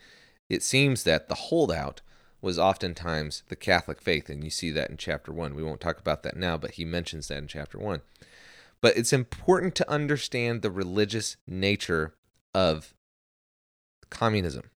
it 0.50 0.62
seems 0.62 1.04
that 1.04 1.30
the 1.30 1.36
holdout 1.36 2.02
was 2.42 2.58
oftentimes 2.58 3.44
the 3.50 3.56
Catholic 3.56 4.02
faith, 4.02 4.30
and 4.30 4.44
you 4.44 4.50
see 4.50 4.72
that 4.72 4.90
in 4.90 4.98
chapter 4.98 5.32
one. 5.32 5.56
We 5.56 5.64
won't 5.64 5.82
talk 5.82 6.00
about 6.00 6.24
that 6.24 6.36
now, 6.36 6.58
but 6.58 6.72
he 6.72 6.86
mentions 6.86 7.28
that 7.28 7.38
in 7.38 7.48
chapter 7.48 7.78
one. 7.78 8.02
But 8.82 8.98
it's 8.98 9.14
important 9.14 9.76
to 9.76 9.90
understand 9.90 10.62
the 10.62 10.72
religious 10.72 11.38
nature 11.48 12.16
of 12.54 12.94
communism. 14.10 14.72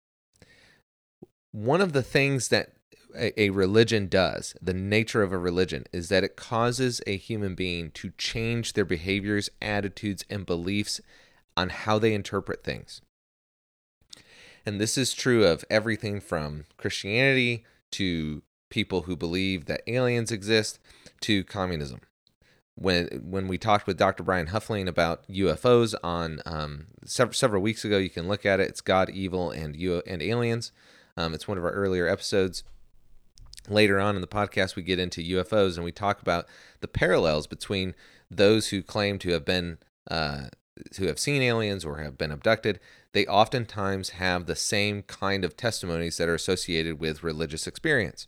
One 1.52 1.82
of 1.82 1.94
the 1.94 2.04
things 2.04 2.50
that 2.50 2.74
a, 3.16 3.52
religion 3.52 4.08
does, 4.08 4.56
the 4.62 4.74
nature 4.74 5.22
of 5.22 5.32
a 5.32 5.38
religion, 5.38 5.86
is 5.94 6.10
that 6.10 6.24
it 6.24 6.36
causes 6.36 7.02
a 7.06 7.16
human 7.16 7.56
being 7.56 7.92
to 7.92 8.12
change 8.18 8.74
their 8.74 8.86
behaviors, 8.86 9.50
attitudes, 9.62 10.26
and 10.30 10.46
beliefs 10.46 11.00
on 11.56 11.70
how 11.70 12.00
they 12.00 12.14
interpret 12.14 12.64
things. 12.64 13.02
And 14.66 14.80
this 14.80 14.98
is 14.98 15.14
true 15.14 15.46
of 15.46 15.66
everything 15.70 16.20
from 16.20 16.66
Christianity 16.78 17.66
to 17.92 18.44
people 18.70 19.04
who 19.04 19.16
believe 19.16 19.66
that 19.66 19.84
aliens 19.88 20.32
exist 20.32 20.80
to 21.22 21.44
communism. 21.44 22.00
When 22.76 23.08
when 23.24 23.48
we 23.48 23.60
talked 23.60 23.86
with 23.86 23.98
Dr. 23.98 24.24
Brian 24.24 24.48
Huffling 24.48 24.88
about 24.88 25.28
UFOs 25.28 25.94
on 26.04 26.42
um, 26.46 26.88
several, 27.06 27.34
several 27.34 27.62
weeks 27.62 27.86
ago, 27.86 28.00
you 28.00 28.10
can 28.10 28.28
look 28.28 28.48
at 28.48 28.60
it. 28.60 28.70
It's 28.70 28.82
God, 28.82 29.12
evil, 29.12 29.52
and 29.52 29.76
U- 29.76 30.02
and 30.08 30.24
aliens. 30.24 30.72
Um, 31.16 31.36
it's 31.36 31.48
one 31.48 31.60
of 31.60 31.64
our 31.64 31.72
earlier 31.72 32.08
episodes. 32.08 32.64
Later 33.70 34.00
on 34.00 34.16
in 34.16 34.22
the 34.22 34.28
podcast, 34.28 34.76
we 34.76 34.82
get 34.82 35.00
into 35.00 35.22
UFOs 35.22 35.76
and 35.76 35.86
we 35.86 35.92
talk 35.92 36.22
about 36.22 36.48
the 36.82 36.88
parallels 36.88 37.46
between 37.46 37.94
those 38.30 38.70
who 38.70 38.82
claim 38.82 39.20
to 39.20 39.30
have 39.30 39.46
been 39.46 39.78
uh, 40.10 40.48
who 40.98 41.06
have 41.06 41.20
seen 41.20 41.42
aliens 41.42 41.86
or 41.86 42.00
have 42.00 42.18
been 42.18 42.32
abducted, 42.32 42.80
they 43.14 43.26
oftentimes 43.26 44.10
have 44.12 44.46
the 44.46 44.56
same 44.56 45.04
kind 45.04 45.46
of 45.46 45.56
testimonies 45.56 46.18
that 46.18 46.30
are 46.30 46.36
associated 46.36 47.00
with 47.00 47.24
religious 47.24 47.68
experience. 47.68 48.28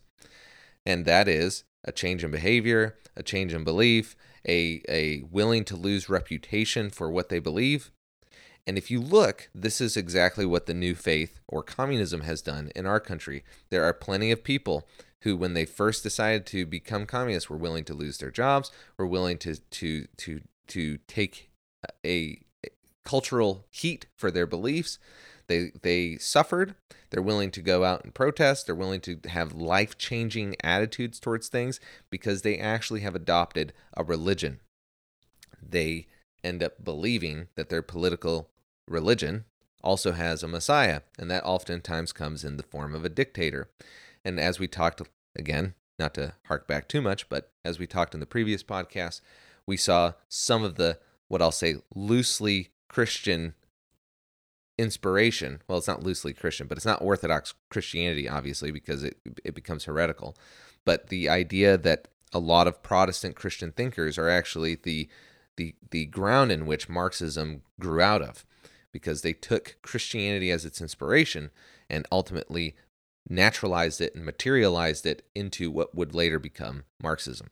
And 0.84 1.04
that 1.04 1.28
is 1.28 1.64
a 1.84 1.92
change 1.92 2.24
in 2.24 2.30
behavior, 2.30 2.96
a 3.16 3.22
change 3.22 3.52
in 3.52 3.64
belief, 3.64 4.16
a, 4.48 4.82
a 4.88 5.22
willing 5.30 5.64
to 5.64 5.76
lose 5.76 6.08
reputation 6.08 6.90
for 6.90 7.10
what 7.10 7.28
they 7.28 7.40
believe. 7.40 7.90
And 8.66 8.76
if 8.76 8.90
you 8.90 9.00
look, 9.00 9.48
this 9.54 9.80
is 9.80 9.96
exactly 9.96 10.44
what 10.44 10.66
the 10.66 10.74
new 10.74 10.94
faith 10.94 11.38
or 11.46 11.62
communism 11.62 12.22
has 12.22 12.42
done 12.42 12.70
in 12.74 12.86
our 12.86 12.98
country. 12.98 13.44
There 13.70 13.84
are 13.84 13.92
plenty 13.92 14.32
of 14.32 14.42
people 14.42 14.88
who, 15.22 15.36
when 15.36 15.54
they 15.54 15.64
first 15.64 16.02
decided 16.02 16.46
to 16.46 16.66
become 16.66 17.06
communists, 17.06 17.48
were 17.48 17.56
willing 17.56 17.84
to 17.84 17.94
lose 17.94 18.18
their 18.18 18.30
jobs, 18.30 18.70
were 18.98 19.06
willing 19.06 19.38
to 19.38 19.56
to 19.56 20.06
to 20.16 20.40
to 20.68 20.98
take 21.06 21.50
a 22.04 22.40
cultural 23.06 23.64
heat 23.70 24.06
for 24.16 24.30
their 24.30 24.46
beliefs. 24.46 24.98
They 25.46 25.72
they 25.82 26.18
suffered. 26.18 26.74
They're 27.10 27.22
willing 27.22 27.52
to 27.52 27.62
go 27.62 27.84
out 27.84 28.04
and 28.04 28.12
protest. 28.12 28.66
They're 28.66 28.74
willing 28.74 29.00
to 29.02 29.20
have 29.28 29.52
life-changing 29.54 30.56
attitudes 30.62 31.20
towards 31.20 31.48
things 31.48 31.80
because 32.10 32.42
they 32.42 32.58
actually 32.58 33.00
have 33.00 33.14
adopted 33.14 33.72
a 33.96 34.02
religion. 34.02 34.60
They 35.62 36.08
end 36.42 36.62
up 36.62 36.84
believing 36.84 37.46
that 37.54 37.68
their 37.68 37.82
political 37.82 38.50
religion 38.88 39.44
also 39.84 40.12
has 40.12 40.42
a 40.42 40.48
messiah, 40.48 41.02
and 41.16 41.30
that 41.30 41.44
oftentimes 41.44 42.12
comes 42.12 42.44
in 42.44 42.56
the 42.56 42.64
form 42.64 42.92
of 42.92 43.04
a 43.04 43.08
dictator. 43.08 43.70
And 44.24 44.40
as 44.40 44.58
we 44.58 44.66
talked 44.66 45.00
again, 45.36 45.74
not 45.98 46.14
to 46.14 46.34
hark 46.46 46.66
back 46.66 46.88
too 46.88 47.00
much, 47.00 47.28
but 47.28 47.52
as 47.64 47.78
we 47.78 47.86
talked 47.86 48.14
in 48.14 48.20
the 48.20 48.26
previous 48.26 48.64
podcast, 48.64 49.20
we 49.64 49.76
saw 49.76 50.14
some 50.28 50.64
of 50.64 50.74
the 50.74 50.98
what 51.28 51.40
I'll 51.40 51.52
say 51.52 51.76
loosely 51.94 52.70
Christian 52.88 53.54
inspiration. 54.78 55.62
Well, 55.66 55.78
it's 55.78 55.88
not 55.88 56.02
loosely 56.02 56.32
Christian, 56.32 56.66
but 56.66 56.76
it's 56.76 56.86
not 56.86 57.02
Orthodox 57.02 57.54
Christianity, 57.70 58.28
obviously, 58.28 58.70
because 58.70 59.02
it 59.02 59.18
it 59.44 59.54
becomes 59.54 59.84
heretical. 59.84 60.36
But 60.84 61.08
the 61.08 61.28
idea 61.28 61.76
that 61.78 62.08
a 62.32 62.38
lot 62.38 62.66
of 62.66 62.82
Protestant 62.82 63.36
Christian 63.36 63.72
thinkers 63.72 64.18
are 64.18 64.28
actually 64.28 64.74
the 64.74 65.08
the 65.56 65.74
the 65.90 66.06
ground 66.06 66.52
in 66.52 66.66
which 66.66 66.88
Marxism 66.88 67.62
grew 67.80 68.00
out 68.00 68.22
of, 68.22 68.44
because 68.92 69.22
they 69.22 69.32
took 69.32 69.76
Christianity 69.82 70.50
as 70.50 70.64
its 70.64 70.80
inspiration 70.80 71.50
and 71.88 72.06
ultimately 72.12 72.76
naturalized 73.28 74.00
it 74.00 74.14
and 74.14 74.24
materialized 74.24 75.06
it 75.06 75.22
into 75.34 75.70
what 75.70 75.94
would 75.94 76.14
later 76.14 76.38
become 76.38 76.84
Marxism. 77.02 77.48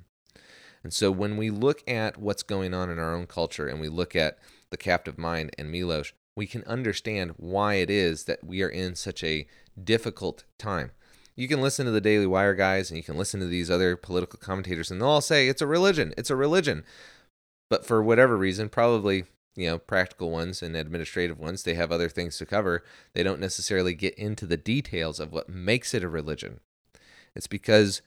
And 0.82 0.92
so 0.92 1.10
when 1.10 1.36
we 1.36 1.50
look 1.50 1.82
at 1.88 2.18
what's 2.18 2.42
going 2.42 2.74
on 2.74 2.90
in 2.90 2.98
our 2.98 3.14
own 3.14 3.26
culture 3.26 3.66
and 3.66 3.80
we 3.80 3.88
look 3.88 4.14
at 4.14 4.38
the 4.74 4.78
captive 4.78 5.16
mind 5.16 5.54
and 5.56 5.72
Milosz, 5.72 6.12
we 6.36 6.48
can 6.48 6.64
understand 6.64 7.34
why 7.36 7.74
it 7.74 7.88
is 7.88 8.24
that 8.24 8.42
we 8.42 8.60
are 8.60 8.68
in 8.68 8.96
such 8.96 9.22
a 9.22 9.46
difficult 9.82 10.42
time. 10.58 10.90
You 11.36 11.46
can 11.46 11.60
listen 11.60 11.86
to 11.86 11.92
the 11.92 12.00
Daily 12.00 12.26
Wire 12.26 12.54
guys 12.54 12.90
and 12.90 12.96
you 12.96 13.04
can 13.04 13.16
listen 13.16 13.38
to 13.38 13.46
these 13.46 13.70
other 13.70 13.94
political 13.94 14.40
commentators, 14.40 14.90
and 14.90 15.00
they'll 15.00 15.08
all 15.08 15.20
say 15.20 15.46
it's 15.46 15.62
a 15.62 15.66
religion, 15.66 16.12
it's 16.18 16.30
a 16.30 16.34
religion. 16.34 16.84
But 17.70 17.86
for 17.86 18.02
whatever 18.02 18.36
reason, 18.36 18.68
probably 18.68 19.26
you 19.54 19.68
know 19.68 19.78
practical 19.78 20.32
ones 20.32 20.60
and 20.60 20.74
administrative 20.74 21.38
ones, 21.38 21.62
they 21.62 21.74
have 21.74 21.92
other 21.92 22.08
things 22.08 22.36
to 22.38 22.46
cover. 22.46 22.82
They 23.12 23.22
don't 23.22 23.40
necessarily 23.40 23.94
get 23.94 24.14
into 24.14 24.44
the 24.44 24.56
details 24.56 25.20
of 25.20 25.32
what 25.32 25.48
makes 25.48 25.94
it 25.94 26.02
a 26.02 26.08
religion. 26.08 26.58
It's 27.36 27.46
because 27.46 28.02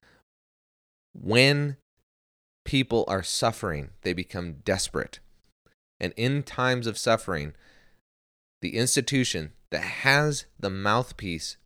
when 1.13 1.77
people 2.65 3.06
are 3.08 3.23
suffering, 3.23 3.91
they 4.01 4.12
become 4.12 4.56
desperate. 4.65 5.21
And 5.99 6.13
in 6.15 6.43
times 6.43 6.88
of 6.88 6.97
suffering, 6.97 7.53
the 8.62 8.75
institution 8.75 9.53
that 9.71 9.83
has 9.83 10.45
the 10.60 10.69
mouthpiece 10.69 11.57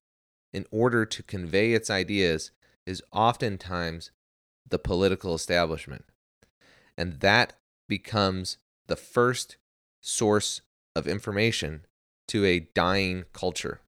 in 0.54 0.66
order 0.72 1.06
to 1.06 1.24
convey 1.24 1.74
its 1.74 1.90
ideas 1.90 2.52
is 2.86 3.04
oftentimes 3.12 4.12
the 4.68 4.80
political 4.80 5.34
establishment. 5.34 6.06
And 6.98 7.20
that 7.20 7.54
becomes 7.88 8.58
the 8.88 8.96
first 8.96 9.58
source 10.02 10.62
of 10.96 11.08
information 11.08 11.86
to 12.28 12.46
a 12.46 12.60
dying 12.60 13.26
culture. 13.34 13.82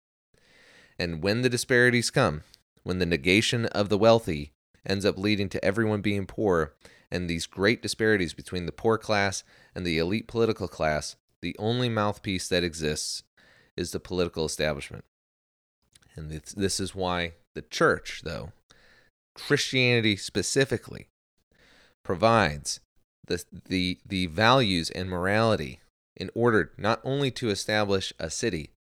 And 1.00 1.24
when 1.24 1.42
the 1.42 1.50
disparities 1.50 2.12
come, 2.12 2.44
when 2.84 3.00
the 3.00 3.06
negation 3.06 3.66
of 3.68 3.90
the 3.90 3.98
wealthy 3.98 4.52
ends 4.86 5.06
up 5.06 5.18
leading 5.18 5.50
to 5.50 5.64
everyone 5.64 6.02
being 6.02 6.26
poor, 6.26 6.74
and 7.14 7.30
these 7.30 7.46
great 7.46 7.82
disparities 7.82 8.34
between 8.34 8.66
the 8.66 8.72
poor 8.72 8.98
class 8.98 9.44
and 9.76 9.86
the 9.86 10.00
elite 10.00 10.28
political 10.28 10.68
class, 10.68 11.16
the 11.44 11.56
only 11.60 11.88
mouthpiece 11.88 12.50
that 12.50 12.64
exists 12.64 13.22
is 13.78 13.92
the 13.92 14.00
political 14.00 14.46
establishment. 14.46 15.06
And 16.16 16.32
this, 16.32 16.54
this 16.54 16.80
is 16.80 16.96
why 16.96 17.34
the 17.54 17.62
church, 17.62 18.22
though, 18.24 18.52
Christianity 19.36 20.16
specifically, 20.16 21.08
provides 22.04 22.80
the, 23.28 23.44
the, 23.70 24.00
the 24.06 24.26
values 24.26 24.90
and 24.90 25.08
morality 25.08 25.82
in 26.18 26.32
order 26.34 26.72
not 26.78 27.00
only 27.04 27.30
to 27.32 27.50
establish 27.50 28.12
a 28.20 28.32
city, 28.32 28.72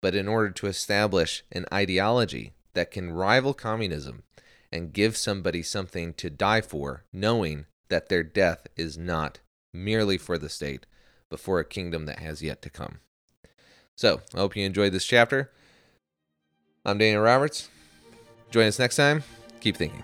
but 0.00 0.16
in 0.16 0.26
order 0.26 0.50
to 0.50 0.66
establish 0.66 1.44
an 1.52 1.66
ideology 1.72 2.52
that 2.74 2.90
can 2.90 3.12
rival 3.12 3.54
communism 3.54 4.24
and 4.72 4.92
give 4.92 5.16
somebody 5.16 5.62
something 5.62 6.14
to 6.14 6.30
die 6.30 6.60
for, 6.60 7.04
knowing 7.12 7.66
that 7.88 8.08
their 8.08 8.22
death 8.22 8.66
is 8.76 8.96
not 8.96 9.40
merely 9.72 10.16
for 10.18 10.38
the 10.38 10.48
state, 10.48 10.86
but 11.28 11.40
for 11.40 11.58
a 11.58 11.64
kingdom 11.64 12.06
that 12.06 12.18
has 12.18 12.42
yet 12.42 12.62
to 12.62 12.70
come. 12.70 13.00
So, 13.96 14.22
I 14.34 14.38
hope 14.38 14.56
you 14.56 14.64
enjoyed 14.64 14.92
this 14.92 15.06
chapter. 15.06 15.50
I'm 16.84 16.98
Daniel 16.98 17.22
Roberts. 17.22 17.68
Join 18.50 18.66
us 18.66 18.78
next 18.78 18.96
time. 18.96 19.22
Keep 19.60 19.76
thinking. 19.76 20.02